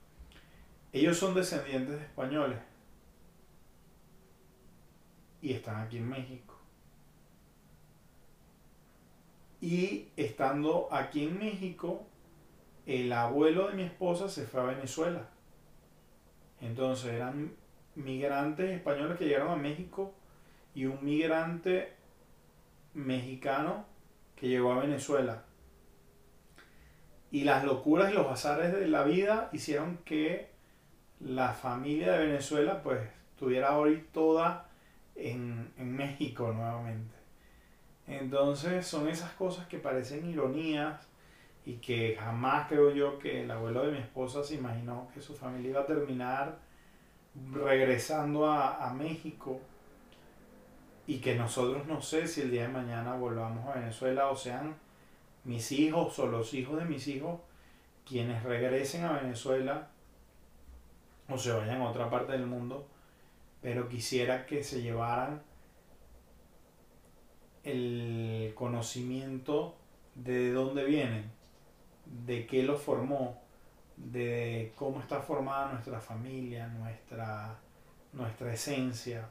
ellos 0.93 1.17
son 1.17 1.33
descendientes 1.33 1.97
de 1.97 2.03
españoles 2.03 2.59
y 5.43 5.51
están 5.51 5.75
aquí 5.75 5.97
en 5.97 6.07
México. 6.09 6.57
Y 9.59 10.07
estando 10.15 10.87
aquí 10.89 11.25
en 11.25 11.37
México, 11.37 12.07
el 12.85 13.11
abuelo 13.11 13.67
de 13.67 13.75
mi 13.75 13.83
esposa 13.83 14.29
se 14.29 14.45
fue 14.45 14.61
a 14.61 14.65
Venezuela. 14.65 15.27
Entonces 16.61 17.11
eran 17.11 17.55
migrantes 17.95 18.71
españoles 18.71 19.17
que 19.17 19.25
llegaron 19.25 19.51
a 19.51 19.57
México 19.57 20.13
y 20.73 20.85
un 20.85 21.03
migrante 21.03 21.93
mexicano 22.93 23.85
que 24.37 24.47
llegó 24.47 24.71
a 24.71 24.79
Venezuela. 24.79 25.43
Y 27.31 27.43
las 27.43 27.65
locuras 27.65 28.11
y 28.11 28.15
los 28.15 28.27
azares 28.27 28.71
de 28.71 28.87
la 28.87 29.03
vida 29.03 29.49
hicieron 29.51 29.97
que 30.05 30.51
la 31.19 31.49
familia 31.49 32.13
de 32.13 32.27
Venezuela 32.27 32.81
pues 32.81 33.01
estuviera 33.33 33.77
hoy 33.77 34.05
toda 34.13 34.69
en, 35.15 35.73
México 35.77 36.51
nuevamente. 36.51 37.15
Entonces 38.07 38.85
son 38.85 39.07
esas 39.07 39.31
cosas 39.33 39.67
que 39.67 39.79
parecen 39.79 40.29
ironías 40.29 41.07
y 41.65 41.75
que 41.75 42.17
jamás 42.19 42.67
creo 42.67 42.91
yo 42.91 43.19
que 43.19 43.43
el 43.43 43.51
abuelo 43.51 43.85
de 43.85 43.93
mi 43.93 43.97
esposa 43.99 44.43
se 44.43 44.55
imaginó 44.55 45.07
que 45.13 45.21
su 45.21 45.33
familia 45.33 45.71
iba 45.71 45.81
a 45.81 45.85
terminar 45.85 46.57
regresando 47.51 48.45
a, 48.45 48.85
a 48.85 48.93
México 48.93 49.59
y 51.07 51.19
que 51.19 51.35
nosotros 51.35 51.85
no 51.87 52.01
sé 52.01 52.27
si 52.27 52.41
el 52.41 52.51
día 52.51 52.63
de 52.63 52.73
mañana 52.73 53.15
volvamos 53.15 53.67
a 53.67 53.79
Venezuela 53.79 54.29
o 54.29 54.35
sean 54.35 54.75
mis 55.45 55.71
hijos 55.71 56.19
o 56.19 56.27
los 56.27 56.53
hijos 56.53 56.77
de 56.77 56.85
mis 56.85 57.07
hijos 57.07 57.39
quienes 58.05 58.43
regresen 58.43 59.05
a 59.05 59.13
Venezuela 59.13 59.87
o 61.29 61.37
se 61.37 61.51
vayan 61.51 61.81
a 61.81 61.89
otra 61.89 62.09
parte 62.09 62.33
del 62.33 62.45
mundo, 62.45 62.85
pero 63.63 63.87
quisiera 63.87 64.45
que 64.45 64.61
se 64.61 64.81
llevaran 64.81 65.41
el 67.63 68.51
conocimiento 68.55 69.77
de 70.15 70.51
dónde 70.51 70.83
vienen, 70.83 71.31
de 72.25 72.45
qué 72.45 72.61
los 72.61 72.81
formó, 72.81 73.41
de 73.95 74.73
cómo 74.75 74.99
está 74.99 75.21
formada 75.21 75.71
nuestra 75.71 76.01
familia, 76.01 76.67
nuestra, 76.67 77.57
nuestra 78.11 78.53
esencia, 78.53 79.29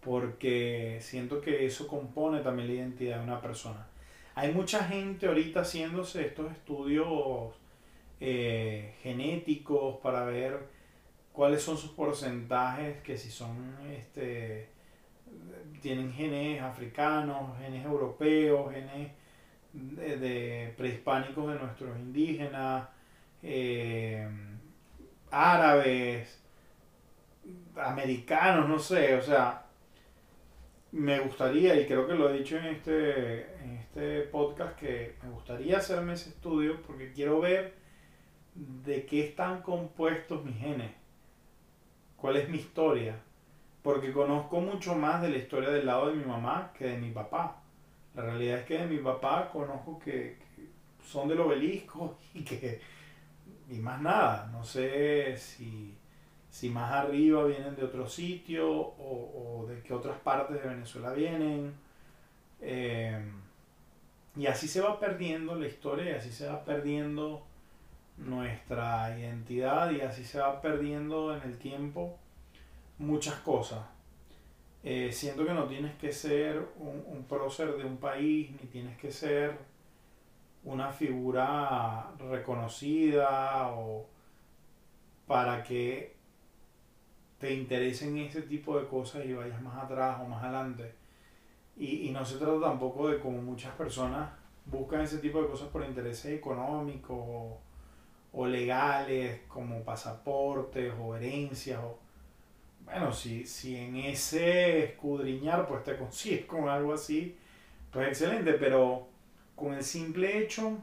porque 0.00 0.98
siento 1.00 1.40
que 1.40 1.66
eso 1.66 1.88
compone 1.88 2.40
también 2.40 2.68
la 2.68 2.74
identidad 2.74 3.18
de 3.18 3.24
una 3.24 3.40
persona. 3.40 3.88
Hay 4.36 4.52
mucha 4.52 4.84
gente 4.84 5.26
ahorita 5.26 5.62
haciéndose 5.62 6.24
estos 6.24 6.52
estudios 6.52 7.52
eh, 8.20 8.94
genéticos 9.02 9.96
para 10.00 10.24
ver 10.24 10.73
cuáles 11.34 11.62
son 11.62 11.76
sus 11.76 11.90
porcentajes, 11.90 13.02
que 13.02 13.18
si 13.18 13.28
son, 13.28 13.76
este, 13.90 14.68
tienen 15.82 16.12
genes 16.12 16.62
africanos, 16.62 17.58
genes 17.58 17.84
europeos, 17.84 18.72
genes 18.72 19.10
de, 19.72 20.72
prehispánicos 20.76 21.52
de 21.52 21.58
nuestros 21.58 21.98
indígenas, 21.98 22.88
eh, 23.42 24.28
árabes, 25.32 26.40
americanos, 27.76 28.68
no 28.68 28.78
sé, 28.78 29.16
o 29.16 29.22
sea, 29.22 29.66
me 30.92 31.18
gustaría, 31.18 31.74
y 31.80 31.86
creo 31.86 32.06
que 32.06 32.14
lo 32.14 32.30
he 32.30 32.38
dicho 32.38 32.56
en 32.56 32.66
este, 32.66 33.56
en 33.60 33.72
este 33.72 34.20
podcast, 34.22 34.78
que 34.78 35.16
me 35.24 35.30
gustaría 35.30 35.78
hacerme 35.78 36.12
ese 36.12 36.30
estudio 36.30 36.80
porque 36.82 37.12
quiero 37.12 37.40
ver 37.40 37.74
de 38.54 39.04
qué 39.04 39.26
están 39.26 39.62
compuestos 39.62 40.44
mis 40.44 40.56
genes, 40.56 40.92
cuál 42.24 42.36
es 42.36 42.48
mi 42.48 42.56
historia, 42.56 43.20
porque 43.82 44.10
conozco 44.10 44.58
mucho 44.58 44.94
más 44.94 45.20
de 45.20 45.28
la 45.28 45.36
historia 45.36 45.68
del 45.68 45.84
lado 45.84 46.06
de 46.08 46.14
mi 46.14 46.24
mamá 46.24 46.72
que 46.72 46.86
de 46.86 46.96
mi 46.96 47.10
papá. 47.10 47.60
La 48.14 48.22
realidad 48.22 48.60
es 48.60 48.64
que 48.64 48.78
de 48.78 48.86
mi 48.86 48.96
papá 48.96 49.50
conozco 49.52 49.98
que, 49.98 50.38
son 51.04 51.28
del 51.28 51.40
obelisco 51.40 52.16
y 52.32 52.42
que 52.42 52.80
y 53.68 53.74
más 53.74 54.00
nada. 54.00 54.48
No 54.50 54.64
sé 54.64 55.36
si, 55.36 55.94
si 56.48 56.70
más 56.70 56.90
arriba 56.92 57.44
vienen 57.44 57.76
de 57.76 57.84
otro 57.84 58.08
sitio 58.08 58.72
o, 58.72 59.60
o 59.60 59.66
de 59.66 59.82
qué 59.82 59.92
otras 59.92 60.18
partes 60.20 60.62
de 60.62 60.66
Venezuela 60.70 61.12
vienen. 61.12 61.74
Eh, 62.62 63.22
y 64.34 64.46
así 64.46 64.66
se 64.66 64.80
va 64.80 64.98
perdiendo 64.98 65.56
la 65.56 65.66
historia 65.66 66.12
y 66.12 66.14
así 66.14 66.32
se 66.32 66.48
va 66.48 66.64
perdiendo 66.64 67.44
nuestra 68.16 69.18
identidad 69.18 69.90
y 69.90 70.00
así 70.00 70.24
se 70.24 70.38
va 70.38 70.60
perdiendo 70.60 71.36
en 71.36 71.42
el 71.42 71.58
tiempo 71.58 72.16
muchas 72.98 73.34
cosas. 73.36 73.80
Eh, 74.82 75.10
siento 75.12 75.46
que 75.46 75.54
no 75.54 75.64
tienes 75.64 75.94
que 75.96 76.12
ser 76.12 76.68
un, 76.78 77.02
un 77.06 77.24
prócer 77.24 77.76
de 77.76 77.84
un 77.84 77.96
país, 77.96 78.50
ni 78.52 78.68
tienes 78.68 78.96
que 78.98 79.10
ser 79.10 79.58
una 80.62 80.92
figura 80.92 82.12
reconocida 82.18 83.68
o 83.68 84.06
para 85.26 85.62
que 85.62 86.14
te 87.38 87.52
interesen 87.54 88.16
ese 88.18 88.42
tipo 88.42 88.78
de 88.78 88.86
cosas 88.86 89.24
y 89.24 89.32
vayas 89.32 89.60
más 89.62 89.84
atrás 89.84 90.18
o 90.20 90.26
más 90.26 90.42
adelante. 90.42 90.94
Y, 91.76 92.08
y 92.08 92.10
no 92.10 92.24
se 92.24 92.38
trata 92.38 92.60
tampoco 92.60 93.08
de 93.08 93.18
como 93.18 93.42
muchas 93.42 93.74
personas 93.74 94.30
buscan 94.66 95.00
ese 95.00 95.18
tipo 95.18 95.42
de 95.42 95.48
cosas 95.48 95.68
por 95.68 95.84
intereses 95.84 96.32
económicos 96.32 97.58
o 98.34 98.46
legales, 98.46 99.42
como 99.48 99.82
pasaportes 99.82 100.92
o 101.00 101.16
herencias. 101.16 101.78
O, 101.82 101.98
bueno, 102.84 103.12
si, 103.12 103.46
si 103.46 103.76
en 103.76 103.96
ese 103.96 104.84
escudriñar 104.84 105.66
pues 105.66 105.84
te 105.84 105.96
consigues 105.96 106.44
con 106.44 106.68
algo 106.68 106.92
así, 106.92 107.36
pues 107.90 108.08
excelente, 108.08 108.54
pero 108.54 109.08
con 109.54 109.74
el 109.74 109.84
simple 109.84 110.38
hecho 110.38 110.78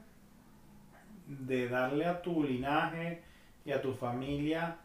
de 1.27 1.67
darle 1.67 2.05
a 2.05 2.21
tu 2.21 2.43
linaje 2.43 3.21
y 3.65 3.71
a 3.71 3.81
tu 3.81 3.93
familia 3.93 4.77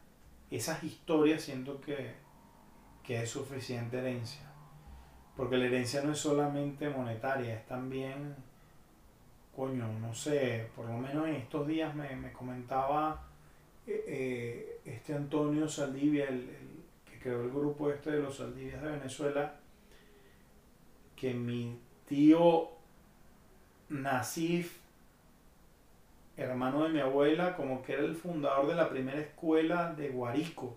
esas 0.51 0.83
historias, 0.85 1.43
siento 1.43 1.81
que, 1.81 2.15
que 3.03 3.23
es 3.23 3.31
suficiente 3.31 3.99
herencia. 3.99 4.43
Porque 5.37 5.57
la 5.57 5.67
herencia 5.67 6.03
no 6.03 6.13
es 6.13 6.19
solamente 6.19 6.89
monetaria, 6.89 7.55
es 7.55 7.67
también, 7.67 8.37
coño, 9.57 9.89
no 10.01 10.15
sé, 10.15 10.69
por 10.77 10.87
lo 10.87 10.99
menos 10.99 11.27
en 11.27 11.37
estos 11.37 11.67
días 11.67 11.95
me, 11.95 12.15
me 12.15 12.31
comentaba 12.31 13.27
eh, 13.87 14.05
eh, 14.07 14.81
este 14.85 15.15
Antonio 15.15 15.67
Saldivia, 15.67 16.29
el, 16.29 16.47
que 17.11 17.19
creó 17.19 17.43
el 17.43 17.51
grupo 17.51 17.91
este 17.91 18.11
de 18.11 18.23
los 18.23 18.37
Saldivias 18.37 18.83
de 18.83 18.91
Venezuela, 18.91 19.55
que 21.15 21.33
mi 21.33 21.79
tío 22.05 22.69
Nasif, 23.89 24.79
hermano 26.37 26.85
de 26.85 26.91
mi 26.91 27.01
abuela, 27.01 27.57
como 27.57 27.83
que 27.83 27.95
era 27.95 28.05
el 28.05 28.17
fundador 28.17 28.67
de 28.67 28.75
la 28.75 28.91
primera 28.91 29.21
escuela 29.21 29.95
de 29.95 30.11
Guarico. 30.11 30.77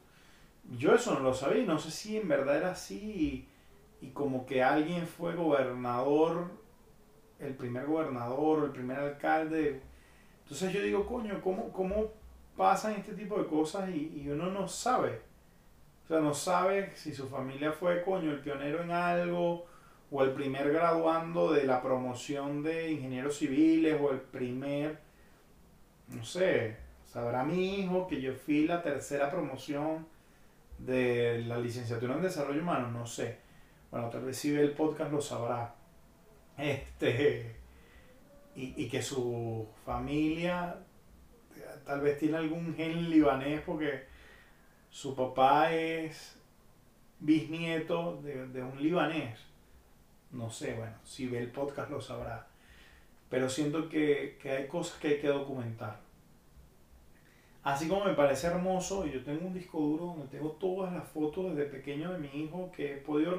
Yo 0.77 0.93
eso 0.93 1.15
no 1.15 1.21
lo 1.21 1.33
sabía, 1.33 1.65
no 1.65 1.79
sé 1.79 1.89
si 1.89 2.17
en 2.17 2.27
verdad 2.27 2.57
era 2.57 2.71
así 2.71 3.47
y, 4.01 4.07
como 4.13 4.45
que 4.45 4.63
alguien 4.63 5.05
fue 5.07 5.35
gobernador, 5.35 6.51
el 7.39 7.55
primer 7.55 7.85
gobernador 7.85 8.59
o 8.59 8.65
el 8.65 8.71
primer 8.71 8.99
alcalde. 8.99 9.81
Entonces 10.43 10.73
yo 10.73 10.81
digo, 10.81 11.05
coño, 11.05 11.41
¿cómo, 11.41 11.71
cómo 11.71 12.07
pasan 12.57 12.93
este 12.93 13.13
tipo 13.13 13.37
de 13.37 13.47
cosas 13.47 13.89
y, 13.89 14.21
y 14.23 14.29
uno 14.29 14.51
no 14.51 14.67
sabe? 14.67 15.21
O 16.03 16.07
sea, 16.07 16.19
no 16.19 16.33
sabe 16.33 16.91
si 16.95 17.13
su 17.13 17.27
familia 17.27 17.71
fue, 17.71 18.01
coño, 18.01 18.31
el 18.31 18.39
pionero 18.39 18.81
en 18.81 18.91
algo 18.91 19.67
o 20.11 20.23
el 20.23 20.31
primer 20.31 20.71
graduando 20.71 21.51
de 21.51 21.65
la 21.65 21.81
promoción 21.81 22.63
de 22.63 22.91
ingenieros 22.91 23.37
civiles 23.37 23.95
o 24.01 24.11
el 24.11 24.19
primer, 24.19 24.99
no 26.07 26.23
sé, 26.23 26.77
sabrá 27.05 27.43
mi 27.43 27.79
hijo 27.79 28.07
que 28.07 28.19
yo 28.19 28.33
fui 28.33 28.65
la 28.65 28.81
tercera 28.81 29.29
promoción 29.29 30.07
de 30.79 31.43
la 31.45 31.57
licenciatura 31.57 32.15
en 32.15 32.21
desarrollo 32.23 32.61
humano, 32.61 32.89
no 32.89 33.05
sé. 33.05 33.37
Bueno, 33.91 34.09
tal 34.09 34.25
vez 34.25 34.37
si 34.37 34.51
ve 34.51 34.61
el 34.61 34.71
podcast 34.71 35.11
lo 35.11 35.21
sabrá. 35.21 35.75
Este, 36.59 37.55
y, 38.55 38.73
y 38.83 38.89
que 38.89 39.01
su 39.01 39.67
familia 39.85 40.75
tal 41.85 42.01
vez 42.01 42.19
tiene 42.19 42.37
algún 42.37 42.75
gen 42.75 43.09
libanés 43.09 43.61
porque 43.61 44.03
su 44.89 45.15
papá 45.15 45.73
es 45.73 46.37
bisnieto 47.19 48.21
de, 48.21 48.47
de 48.47 48.63
un 48.63 48.81
libanés 48.81 49.49
no 50.31 50.49
sé, 50.49 50.73
bueno, 50.73 50.93
si 51.03 51.27
ve 51.27 51.39
el 51.39 51.51
podcast 51.51 51.89
lo 51.89 52.01
sabrá. 52.01 52.47
Pero 53.29 53.49
siento 53.49 53.89
que, 53.89 54.37
hay 54.43 54.67
cosas 54.67 54.99
que 54.99 55.07
hay 55.09 55.19
que 55.19 55.27
documentar. 55.27 55.99
Así 57.63 57.87
como 57.87 58.05
me 58.05 58.13
parece 58.13 58.47
hermoso, 58.47 59.05
y 59.05 59.11
yo 59.11 59.23
tengo 59.23 59.47
un 59.47 59.53
disco 59.53 59.79
duro 59.79 60.05
donde 60.05 60.27
tengo 60.27 60.51
todas 60.51 60.93
las 60.93 61.07
fotos 61.07 61.55
desde 61.55 61.69
pequeño 61.69 62.13
de 62.13 62.19
mi 62.19 62.27
hijo 62.27 62.71
que 62.75 62.93
he 62.93 62.97
podido 62.97 63.37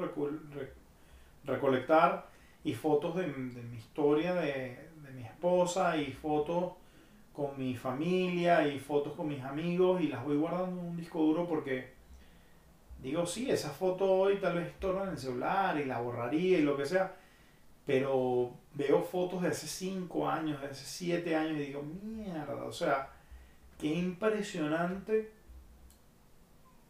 recolectar 1.43 2.29
y 2.63 2.73
fotos 2.73 3.15
de, 3.15 3.27
mi 3.27 3.77
historia 3.77 4.33
de, 4.33 4.89
de, 5.03 5.11
mi 5.13 5.23
esposa 5.23 5.97
y 5.97 6.11
fotos 6.11 6.73
con 7.33 7.57
mi 7.57 7.75
familia 7.75 8.67
y 8.67 8.79
fotos 8.79 9.13
con 9.13 9.27
mis 9.27 9.41
amigos 9.41 10.01
y 10.01 10.07
las 10.07 10.23
voy 10.23 10.37
guardando 10.37 10.81
en 10.81 10.87
un 10.87 10.97
disco 10.97 11.19
duro 11.19 11.47
porque 11.47 11.93
digo, 13.01 13.25
sí, 13.25 13.49
esa 13.49 13.69
foto 13.69 14.11
hoy 14.11 14.37
tal 14.37 14.55
vez 14.55 14.67
estorba 14.67 15.03
en 15.03 15.09
el 15.09 15.17
celular 15.17 15.79
y 15.79 15.85
la 15.85 15.99
borraría 15.99 16.59
y 16.59 16.61
lo 16.61 16.77
que 16.77 16.85
sea, 16.85 17.15
pero 17.85 18.51
veo 18.73 19.01
fotos 19.01 19.41
de 19.41 19.49
hace 19.49 19.67
5 19.67 20.29
años, 20.29 20.61
de 20.61 20.67
hace 20.67 20.85
7 20.85 21.35
años 21.35 21.57
y 21.57 21.65
digo, 21.65 21.83
mierda, 22.03 22.63
o 22.63 22.71
sea, 22.71 23.09
qué 23.79 23.87
impresionante 23.87 25.31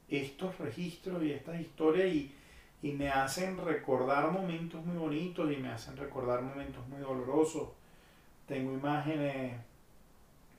estos 0.10 0.57
registros 0.60 1.23
y 1.23 1.31
estas 1.31 1.62
historias 1.62 2.13
y, 2.13 2.36
y 2.81 2.91
me 2.93 3.09
hacen 3.09 3.57
recordar 3.57 4.31
momentos 4.31 4.83
muy 4.85 4.97
bonitos 4.97 5.51
y 5.51 5.57
me 5.57 5.69
hacen 5.69 5.97
recordar 5.97 6.41
momentos 6.41 6.87
muy 6.87 6.99
dolorosos. 6.99 7.69
Tengo 8.47 8.73
imágenes 8.73 9.53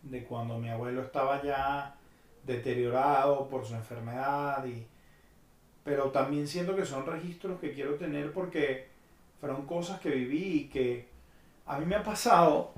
de 0.03 0.25
cuando 0.25 0.59
mi 0.59 0.69
abuelo 0.69 1.03
estaba 1.03 1.43
ya 1.43 1.95
deteriorado 2.47 3.49
por 3.49 3.65
su 3.65 3.75
enfermedad 3.75 4.65
y, 4.67 4.87
pero 5.85 6.11
también 6.11 6.47
siento 6.47 6.77
que 6.77 6.85
son 6.85 7.07
registros 7.07 7.61
que 7.61 7.73
quiero 7.73 7.95
tener 7.95 8.33
porque 8.33 8.89
fueron 9.41 9.67
cosas 9.67 10.01
que 10.01 10.11
viví 10.11 10.61
y 10.61 10.69
que 10.69 11.09
a 11.67 11.79
mí 11.79 11.87
me 11.87 11.97
ha 11.97 12.03
pasado 12.03 12.73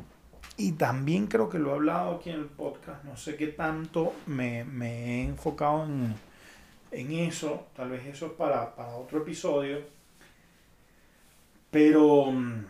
y 0.57 0.73
también 0.73 1.27
creo 1.27 1.49
que 1.49 1.59
lo 1.59 1.71
he 1.71 1.75
hablado 1.75 2.17
aquí 2.17 2.31
en 2.31 2.41
el 2.41 2.47
podcast, 2.47 3.03
no 3.05 3.17
sé 3.17 3.37
qué 3.37 3.49
tanto 3.49 4.13
me, 4.27 4.61
he 4.61 5.25
enfocado 5.25 5.85
en, 5.85 6.15
eso, 6.95 7.67
tal 7.75 7.91
vez 7.91 8.07
eso 8.07 8.27
es 8.27 8.33
para, 8.33 8.75
para 8.75 8.97
otro 8.97 9.19
episodio, 9.23 9.83
pero 11.71 12.31
mm, 12.31 12.67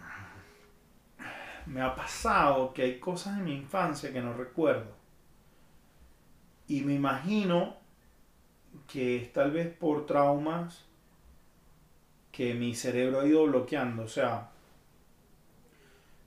me 1.67 1.81
ha 1.81 1.95
pasado 1.95 2.73
que 2.73 2.83
hay 2.83 2.99
cosas 2.99 3.37
de 3.39 3.43
mi 3.45 3.55
infancia 3.55 4.13
que 4.13 4.21
no 4.21 4.35
recuerdo 4.35 4.95
y 6.69 6.81
me 6.83 6.95
imagino 6.95 7.77
que 8.87 9.17
es 9.17 9.33
tal 9.33 9.51
vez 9.51 9.69
por 9.75 10.07
traumas 10.07 10.85
que 12.33 12.55
mi 12.55 12.75
cerebro 12.75 13.21
ha 13.21 13.27
ido 13.27 13.47
bloqueando. 13.47 14.05
O 14.05 14.09
sea, 14.09 14.51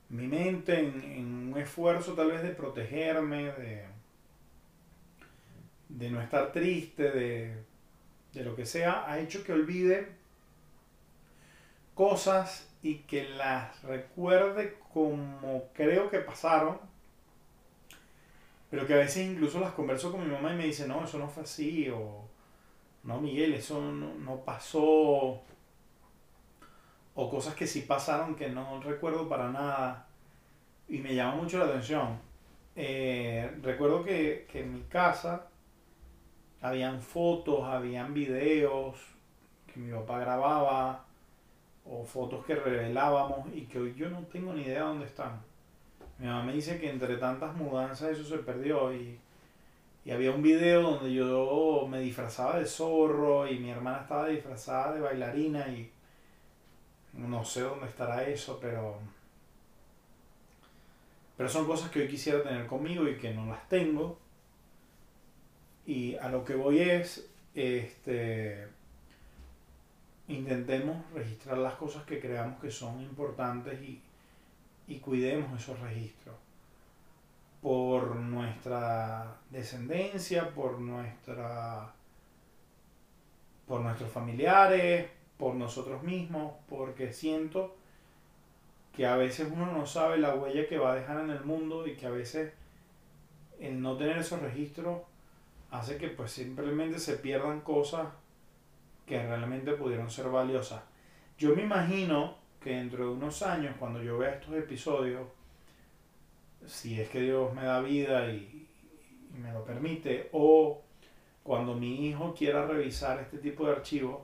mi 0.09 0.27
mente 0.27 0.79
en, 0.79 1.51
un 1.51 1.57
esfuerzo 1.57 2.13
tal 2.13 2.31
vez 2.31 2.43
de 2.43 2.51
protegerme, 2.51 3.51
de, 3.51 3.85
de 5.89 6.09
no 6.09 6.21
estar 6.21 6.51
triste, 6.51 7.11
de, 7.11 7.63
de 8.37 8.43
lo 8.43 8.55
que 8.55 8.65
sea, 8.65 9.09
ha 9.09 9.19
hecho 9.19 9.43
que 9.43 9.53
olvide 9.53 10.09
cosas 11.95 12.69
y 12.83 12.99
que 12.99 13.27
las 13.29 13.81
recuerde 13.83 14.77
como 14.93 15.69
creo 15.73 16.09
que 16.09 16.19
pasaron, 16.19 16.79
pero 18.69 18.85
que 18.85 18.93
a 18.93 18.97
veces 18.97 19.27
incluso 19.27 19.59
las 19.59 19.73
converso 19.73 20.11
con 20.11 20.23
mi 20.23 20.31
mamá 20.31 20.53
y 20.53 20.57
me 20.57 20.65
dice, 20.65 20.87
no, 20.87 21.03
eso 21.03 21.17
no 21.17 21.27
fue 21.27 21.43
así, 21.43 21.89
o 21.89 22.27
no, 23.03 23.21
Miguel, 23.21 23.53
eso 23.53 23.81
no, 23.81 24.35
pasó. 24.41 25.41
O 27.15 27.29
cosas 27.31 27.55
que 27.55 27.65
sí 27.65 27.81
pasaron 27.81 28.35
que 28.35 28.49
no 28.49 28.81
recuerdo 28.81 29.29
para 29.29 29.49
nada. 29.49 30.07
Y 30.89 30.99
me 30.99 31.15
llama 31.15 31.35
mucho 31.35 31.57
la 31.57 31.65
atención. 31.65 32.19
Eh, 32.75 33.49
recuerdo 33.63 34.03
que, 34.03 34.45
en 34.53 34.73
mi 34.73 34.81
casa 34.83 35.47
habían 36.61 37.01
fotos, 37.01 37.63
habían 37.63 38.13
videos 38.13 38.97
que 39.71 39.79
mi 39.79 39.91
papá 39.91 40.19
grababa 40.19 41.05
o 41.85 42.03
fotos 42.03 42.45
que 42.45 42.55
revelábamos 42.55 43.47
y 43.53 43.61
que 43.61 43.79
hoy 43.79 43.95
yo 43.95 44.09
no 44.09 44.21
tengo 44.23 44.53
ni 44.53 44.63
idea 44.63 44.83
dónde 44.83 45.05
están. 45.05 45.39
Mi 46.17 46.25
mamá 46.25 46.43
me 46.43 46.53
dice 46.53 46.79
que 46.79 46.89
entre 46.89 47.17
tantas 47.17 47.55
mudanzas 47.55 48.11
eso 48.11 48.23
se 48.23 48.43
perdió 48.43 48.93
y, 48.93 49.19
y 50.03 50.11
había 50.11 50.31
un 50.31 50.41
video 50.41 50.81
donde 50.81 51.13
yo 51.13 51.87
me 51.89 51.99
disfrazaba 51.99 52.59
de 52.59 52.65
zorro 52.65 53.47
y 53.47 53.59
mi 53.59 53.69
hermana 53.69 54.01
estaba 54.01 54.27
disfrazada 54.27 54.93
de 54.93 55.01
bailarina 55.01 55.67
y 55.67 55.91
no 57.13 57.43
sé 57.45 57.61
dónde 57.61 57.87
estará 57.87 58.23
eso, 58.23 58.59
pero 58.61 58.99
pero 61.37 61.47
son 61.47 61.67
cosas 61.67 61.91
que 61.91 61.99
hoy 61.99 62.07
quisiera 62.07 62.41
tener 62.41 62.65
conmigo 62.65 63.07
y 63.07 63.15
que 63.17 63.31
no 63.31 63.45
las 63.45 63.69
tengo. 63.69 64.17
Y 65.87 66.17
a 66.17 66.27
lo 66.27 66.43
que 66.43 66.53
voy 66.53 66.81
es, 66.81 67.29
este, 67.55 68.67
intentemos 70.27 70.97
registrar 71.13 71.57
las 71.57 71.75
cosas 71.75 72.03
que 72.03 72.19
creamos 72.19 72.59
que 72.59 72.69
son 72.69 73.01
importantes 73.01 73.81
y, 73.81 74.01
y 74.87 74.99
cuidemos 74.99 75.59
esos 75.59 75.79
registros. 75.79 76.35
Por 77.61 78.17
nuestra 78.17 79.37
descendencia, 79.49 80.53
por 80.53 80.79
nuestra 80.79 81.93
por 83.65 83.81
nuestros 83.81 84.09
familiares, 84.09 85.09
por 85.37 85.55
nosotros 85.55 86.01
mismos, 86.03 86.53
porque 86.69 87.11
siento 87.11 87.75
que 88.95 89.05
a 89.05 89.17
veces 89.17 89.49
uno 89.53 89.71
no 89.71 89.85
sabe 89.85 90.17
la 90.17 90.35
huella 90.35 90.67
que 90.67 90.77
va 90.77 90.93
a 90.93 90.95
dejar 90.95 91.19
en 91.19 91.29
el 91.29 91.43
mundo 91.43 91.85
y 91.85 91.95
que 91.95 92.07
a 92.07 92.11
veces 92.11 92.53
el 93.59 93.81
no 93.81 93.97
tener 93.97 94.17
esos 94.17 94.41
registros 94.41 95.01
hace 95.71 95.97
que 95.97 96.09
pues 96.09 96.31
simplemente 96.31 96.99
se 96.99 97.17
pierdan 97.17 97.61
cosas 97.61 98.07
que 99.05 99.21
realmente 99.21 99.73
pudieron 99.73 100.09
ser 100.09 100.29
valiosas. 100.29 100.81
Yo 101.37 101.55
me 101.55 101.63
imagino 101.63 102.35
que 102.59 102.71
dentro 102.71 103.05
de 103.05 103.11
unos 103.11 103.41
años, 103.41 103.75
cuando 103.79 104.01
yo 104.01 104.17
vea 104.17 104.35
estos 104.35 104.55
episodios, 104.55 105.27
si 106.65 106.99
es 106.99 107.09
que 107.09 107.21
Dios 107.21 107.53
me 107.53 107.63
da 107.63 107.79
vida 107.81 108.29
y, 108.31 108.67
me 109.37 109.53
lo 109.53 109.63
permite, 109.63 110.29
o 110.33 110.81
cuando 111.43 111.75
mi 111.75 112.07
hijo 112.07 112.33
quiera 112.33 112.65
revisar 112.65 113.19
este 113.19 113.37
tipo 113.37 113.65
de 113.65 113.73
archivos, 113.73 114.21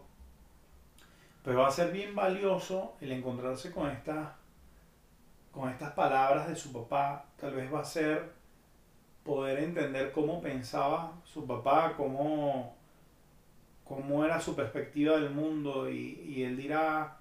pues 1.43 1.55
va 1.55 1.67
a 1.67 1.71
ser 1.71 1.91
bien 1.91 2.15
valioso 2.15 2.95
el 2.99 3.11
encontrarse 3.11 3.71
con 3.71 3.89
estas 3.91 4.29
con 5.51 5.69
estas 5.69 5.91
palabras 5.91 6.47
de 6.47 6.55
su 6.55 6.73
papá, 6.73 7.27
tal 7.39 7.53
vez 7.53 7.71
va 7.71 7.81
a 7.81 7.85
ser 7.85 8.33
poder 9.23 9.59
entender 9.59 10.11
cómo 10.11 10.41
pensaba 10.41 11.13
su 11.23 11.45
papá, 11.45 11.93
cómo, 11.95 12.75
cómo 13.83 14.25
era 14.25 14.39
su 14.39 14.55
perspectiva 14.55 15.17
del 15.17 15.29
mundo 15.29 15.89
y, 15.89 16.21
y 16.27 16.43
él 16.43 16.57
dirá, 16.57 17.17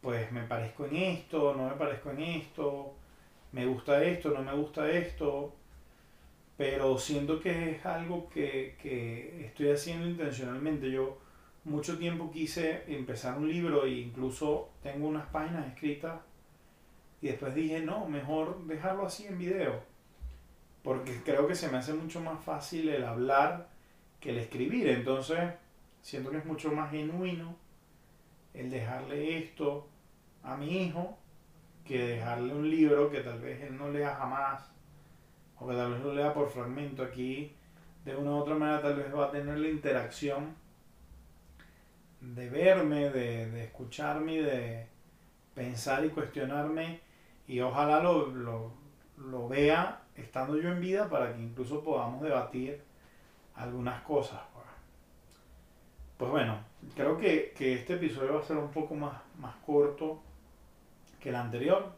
pues 0.00 0.30
me 0.32 0.42
parezco 0.42 0.86
en 0.86 0.96
esto, 0.96 1.54
no 1.56 1.68
me 1.68 1.74
parezco 1.74 2.10
en 2.10 2.20
esto, 2.20 2.94
me 3.52 3.66
gusta 3.66 4.02
esto, 4.04 4.30
no 4.30 4.42
me 4.42 4.54
gusta 4.54 4.90
esto, 4.90 5.52
pero 6.56 6.98
siento 6.98 7.40
que 7.40 7.72
es 7.72 7.86
algo 7.86 8.28
que, 8.30 8.76
que 8.80 9.46
estoy 9.46 9.70
haciendo 9.70 10.06
intencionalmente. 10.08 10.90
Yo 10.90 11.18
mucho 11.64 11.98
tiempo 11.98 12.30
quise 12.30 12.84
empezar 12.86 13.36
un 13.38 13.48
libro 13.48 13.84
e 13.84 13.90
incluso 13.90 14.70
tengo 14.82 15.08
unas 15.08 15.26
páginas 15.26 15.66
escritas 15.66 16.20
y 17.20 17.28
después 17.28 17.54
dije, 17.54 17.80
no, 17.80 18.06
mejor 18.06 18.64
dejarlo 18.66 19.06
así 19.06 19.26
en 19.26 19.38
video. 19.38 19.95
Porque 20.86 21.20
creo 21.24 21.48
que 21.48 21.56
se 21.56 21.68
me 21.68 21.78
hace 21.78 21.92
mucho 21.92 22.20
más 22.20 22.38
fácil 22.44 22.88
el 22.88 23.04
hablar 23.04 23.66
que 24.20 24.30
el 24.30 24.38
escribir. 24.38 24.86
Entonces, 24.86 25.40
siento 26.00 26.30
que 26.30 26.36
es 26.36 26.44
mucho 26.44 26.70
más 26.70 26.92
genuino 26.92 27.56
el 28.54 28.70
dejarle 28.70 29.38
esto 29.38 29.88
a 30.44 30.56
mi 30.56 30.84
hijo 30.84 31.18
que 31.84 31.98
dejarle 31.98 32.54
un 32.54 32.70
libro 32.70 33.10
que 33.10 33.18
tal 33.22 33.40
vez 33.40 33.60
él 33.64 33.76
no 33.76 33.90
lea 33.90 34.14
jamás 34.14 34.70
o 35.58 35.66
que 35.66 35.74
tal 35.74 35.94
vez 35.94 36.02
lo 36.04 36.14
lea 36.14 36.32
por 36.32 36.48
fragmento 36.50 37.02
aquí. 37.02 37.52
De 38.04 38.14
una 38.14 38.30
u 38.30 38.36
otra 38.36 38.54
manera 38.54 38.80
tal 38.80 38.94
vez 38.94 39.12
va 39.12 39.26
a 39.26 39.30
tener 39.32 39.58
la 39.58 39.68
interacción 39.68 40.54
de 42.20 42.48
verme, 42.48 43.10
de, 43.10 43.50
de 43.50 43.64
escucharme, 43.64 44.40
de 44.40 44.86
pensar 45.52 46.04
y 46.04 46.10
cuestionarme 46.10 47.00
y 47.48 47.58
ojalá 47.58 48.00
lo, 48.00 48.28
lo, 49.16 49.48
vea 49.48 50.05
estando 50.16 50.56
yo 50.58 50.70
en 50.70 50.80
vida 50.80 51.08
para 51.08 51.34
que 51.34 51.42
incluso 51.42 51.82
podamos 51.82 52.22
debatir 52.22 52.80
algunas 53.54 54.02
cosas. 54.02 54.40
Pues, 56.18 56.30
bueno, 56.30 56.58
creo 56.94 57.18
que, 57.18 57.52
este 57.58 57.94
episodio 57.94 58.34
va 58.34 58.40
a 58.40 58.42
ser 58.42 58.56
un 58.56 58.70
poco 58.70 58.94
más, 58.94 59.20
más 59.38 59.54
corto 59.66 60.22
que 61.20 61.28
el 61.28 61.34
anterior. 61.34 61.92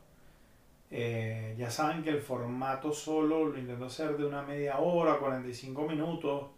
Eh, 0.91 1.55
ya 1.59 1.71
saben 1.71 2.03
que 2.03 2.11
el 2.11 2.21
formato 2.21 2.93
solo 2.93 3.47
lo 3.47 3.59
intento 3.59 3.85
hacer 3.85 4.17
de 4.17 4.27
una 4.27 4.43
media 4.43 4.79
hora, 4.79 5.19
45 5.19 5.87
minutos, 5.87 6.49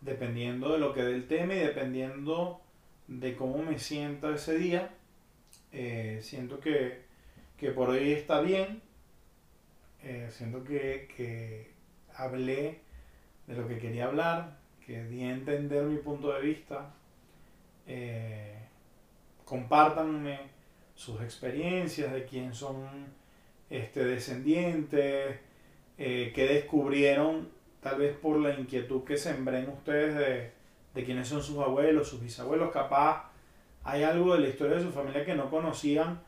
dependiendo 0.00 0.72
de 0.72 0.78
lo 0.78 0.92
que 0.92 1.02
dé 1.02 1.14
el 1.14 1.26
tema 1.26 1.54
y 1.54 1.60
dependiendo 1.60 2.60
de 3.06 3.36
cómo 3.36 3.58
me 3.62 3.78
siento 3.78 4.32
ese 4.32 4.58
día. 4.58 4.90
Eh, 5.72 6.18
siento 6.22 6.60
que 6.60 7.10
que 7.60 7.70
por 7.72 7.90
hoy 7.90 8.12
está 8.12 8.40
bien. 8.40 8.80
Eh, 10.02 10.28
siento 10.30 10.64
que, 10.64 11.70
hablé 12.14 12.80
de 13.46 13.54
lo 13.54 13.68
que 13.68 13.78
quería 13.78 14.06
hablar, 14.06 14.58
que 14.84 15.04
di 15.04 15.24
a 15.24 15.32
entender 15.32 15.84
mi 15.84 15.98
punto 15.98 16.32
de 16.32 16.40
vista. 16.40 16.94
Eh, 17.86 18.58
compártanme 19.44 20.38
sus 20.94 21.20
experiencias 21.22 22.12
de 22.12 22.24
quién 22.24 22.54
son 22.54 23.06
este, 23.68 24.04
descendientes, 24.04 25.38
eh, 25.98 26.32
que 26.34 26.46
descubrieron 26.46 27.48
tal 27.80 27.98
vez 27.98 28.16
por 28.16 28.38
la 28.38 28.54
inquietud 28.54 29.04
que 29.04 29.16
sembré 29.16 29.60
en 29.60 29.70
ustedes 29.70 30.14
de, 30.14 30.52
de 30.94 31.04
quiénes 31.04 31.28
son 31.28 31.42
sus 31.42 31.58
abuelos, 31.58 32.08
sus 32.08 32.20
bisabuelos, 32.20 32.70
capaz 32.70 33.30
hay 33.84 34.02
algo 34.02 34.34
de 34.34 34.40
la 34.40 34.48
historia 34.48 34.76
de 34.76 34.82
su 34.82 34.92
familia 34.92 35.24
que 35.24 35.34
no 35.34 35.50
conocían 35.50 36.20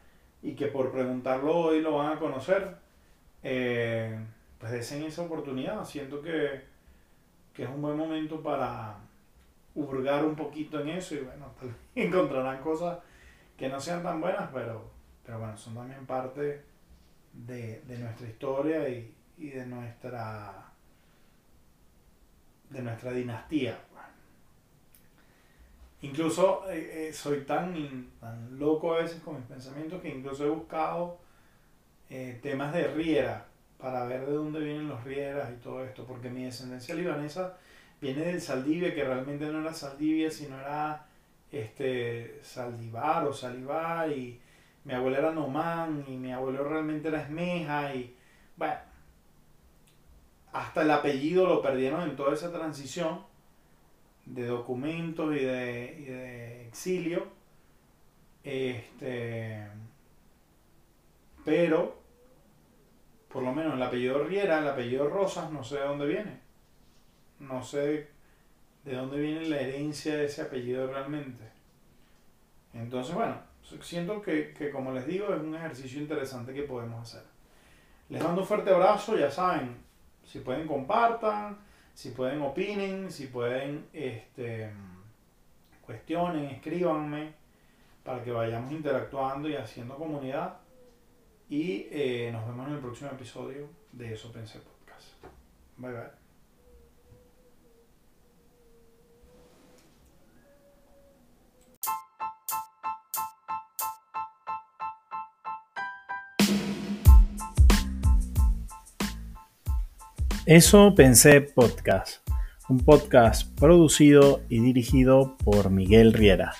y 0.43 0.55
que 0.55 0.67
por 0.67 0.91
preguntarlo 0.91 1.57
hoy 1.57 1.81
lo 1.81 1.97
van 1.97 2.17
a 2.17 2.19
conocer, 2.19 2.77
eh, 3.43 4.19
pues 4.59 4.73
desen 4.73 5.03
esa 5.03 5.23
oportunidad. 5.23 5.85
Siento 5.85 6.23
que, 6.23 6.63
es 7.57 7.69
un 7.69 7.83
buen 7.83 7.97
momento 7.97 8.43
para 8.43 8.97
hurgar 9.75 10.25
un 10.25 10.35
poquito 10.35 10.81
en 10.81 10.91
eso 10.91 11.15
y 11.15 11.21
bueno, 11.21 11.53
tal 11.61 11.75
encontrarán 11.95 12.61
cosas 12.61 12.99
que 13.57 13.69
no 13.69 13.81
sean 13.81 14.03
tan 14.03 14.21
buenas, 14.21 14.51
pero, 14.53 14.91
pero 15.25 15.39
bueno, 15.39 15.57
son 15.57 15.75
también 15.75 16.05
parte 16.07 16.65
de, 17.33 17.83
nuestra 17.99 18.29
historia 18.29 18.89
y, 18.89 19.15
y, 19.39 19.51
de 19.51 19.67
nuestra 19.67 20.73
de 22.71 22.83
nuestra 22.83 23.13
dinastía. 23.13 23.79
Incluso 26.03 26.69
eh, 26.69 27.09
eh, 27.09 27.13
soy 27.13 27.43
tan, 27.43 28.11
tan, 28.19 28.59
loco 28.59 28.95
a 28.95 29.03
veces 29.03 29.21
con 29.23 29.37
mis 29.37 29.47
pensamientos 29.47 30.03
que 30.03 30.09
incluso 30.09 30.45
he 30.45 30.51
buscado 30.51 31.19
eh, 32.15 32.39
temas 32.43 32.75
de 32.75 32.89
Riera 32.89 33.47
para 33.79 34.05
ver 34.05 34.27
de 34.27 34.35
dónde 34.35 34.61
vienen 34.61 34.87
los 34.87 35.03
Rieras 35.03 35.51
y 35.51 35.63
todo 35.63 35.83
esto, 35.83 36.05
porque 36.05 36.29
mi 36.29 36.45
descendencia 36.45 36.95
libanesa 36.95 37.57
viene 38.03 38.21
del 38.27 38.39
Saldivia, 38.39 38.95
que 38.95 39.03
realmente 39.03 39.47
no 39.47 39.63
era 39.63 39.73
Saldivia, 39.73 40.31
sino 40.31 40.61
era 40.61 41.07
este, 41.51 42.39
Saldivar 42.43 43.27
o 43.27 43.33
Salivar, 43.33 44.13
y 44.13 44.39
mi 44.85 44.93
abuelo 44.93 45.17
era 45.17 45.33
Nomán, 45.33 46.05
y 46.07 46.19
mi 46.19 46.31
abuelo 46.33 46.65
realmente 46.65 47.09
era 47.09 47.23
Esmeja, 47.23 47.95
y 47.95 48.15
bueno, 48.59 48.77
hasta 50.53 50.83
el 50.83 50.91
apellido 50.91 51.47
lo 51.47 51.63
perdieron 51.63 52.03
en 52.03 52.15
toda 52.15 52.35
esa 52.35 52.53
transición 52.53 53.21
de 54.27 54.45
documentos 54.45 55.35
y 55.35 55.39
de, 55.39 56.67
exilio. 56.69 57.27
Este, 58.45 59.67
pero, 61.43 62.02
por 63.33 63.43
lo 63.43 63.53
menos 63.53 63.75
el 63.75 63.83
apellido 63.83 64.23
Riera, 64.25 64.59
el 64.61 64.69
apellido 64.69 65.09
Rosas, 65.09 65.51
no 65.51 65.65
sé 65.65 65.77
de 65.77 65.85
dónde 65.85 66.07
viene. 66.07 66.41
No 67.41 67.63
sé 67.63 68.09
de 68.85 68.95
dónde 68.95 69.19
viene 69.19 69.49
la 69.49 69.61
herencia 69.61 70.17
de 70.17 70.27
ese 70.27 70.43
apellido 70.43 70.87
realmente. 70.87 71.45
Entonces, 72.75 73.15
bueno, 73.15 73.37
siento 73.81 74.21
que, 74.23 74.53
que 74.53 74.71
como 74.71 74.93
les 74.93 75.07
digo, 75.07 75.35
es 75.35 75.41
un 75.41 75.55
ejercicio 75.55 76.01
interesante 76.01 76.53
que 76.53 76.63
podemos 76.63 77.03
hacer. 77.03 77.25
Les 78.09 78.23
mando 78.23 78.43
un 78.43 78.47
fuerte 78.47 78.71
abrazo, 78.71 79.17
ya 79.17 79.31
saben, 79.31 79.77
si 80.25 80.41
pueden 80.41 80.67
compartan 80.67 81.59
si 81.95 82.11
pueden 82.11 82.41
opinen, 82.43 83.11
si 83.11 83.27
pueden 83.27 83.87
este, 83.93 84.71
cuestionen, 85.85 86.47
escríbanme 86.47 87.33
para 88.03 88.23
que 88.23 88.33
vayamos 88.33 88.73
interactuando 88.73 89.49
y 89.49 89.57
haciendo 89.57 89.97
comunidad. 89.97 90.57
Y 91.53 91.87
eh, 91.91 92.31
nos 92.33 92.47
vemos 92.47 92.67
en 92.67 92.73
el 92.73 92.81
próximo 92.81 93.11
episodio 93.11 93.69
de 93.93 94.15
Eso 94.15 94.33
Pensé 94.33 94.59
Podcast. 94.59 95.07
Bye 95.77 95.93
bye. 95.93 96.01
Eso 110.47 110.95
pensé 110.95 111.43
podcast. 111.43 112.27
un 112.71 112.79
podcast 112.79 113.55
producido 113.61 114.41
y 114.49 114.61
dirigido 114.61 115.37
por 115.45 115.69
Miguel 115.69 116.15
Riera. 116.15 116.55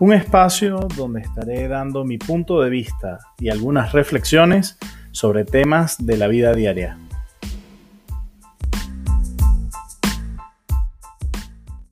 Un 0.00 0.12
espacio 0.12 0.86
donde 0.96 1.22
estaré 1.22 1.66
dando 1.66 2.04
mi 2.04 2.18
punto 2.18 2.60
de 2.60 2.70
vista 2.70 3.18
y 3.40 3.48
algunas 3.48 3.92
reflexiones 3.92 4.78
sobre 5.10 5.44
temas 5.44 5.96
de 6.06 6.16
la 6.16 6.28
vida 6.28 6.52
diaria. 6.52 6.96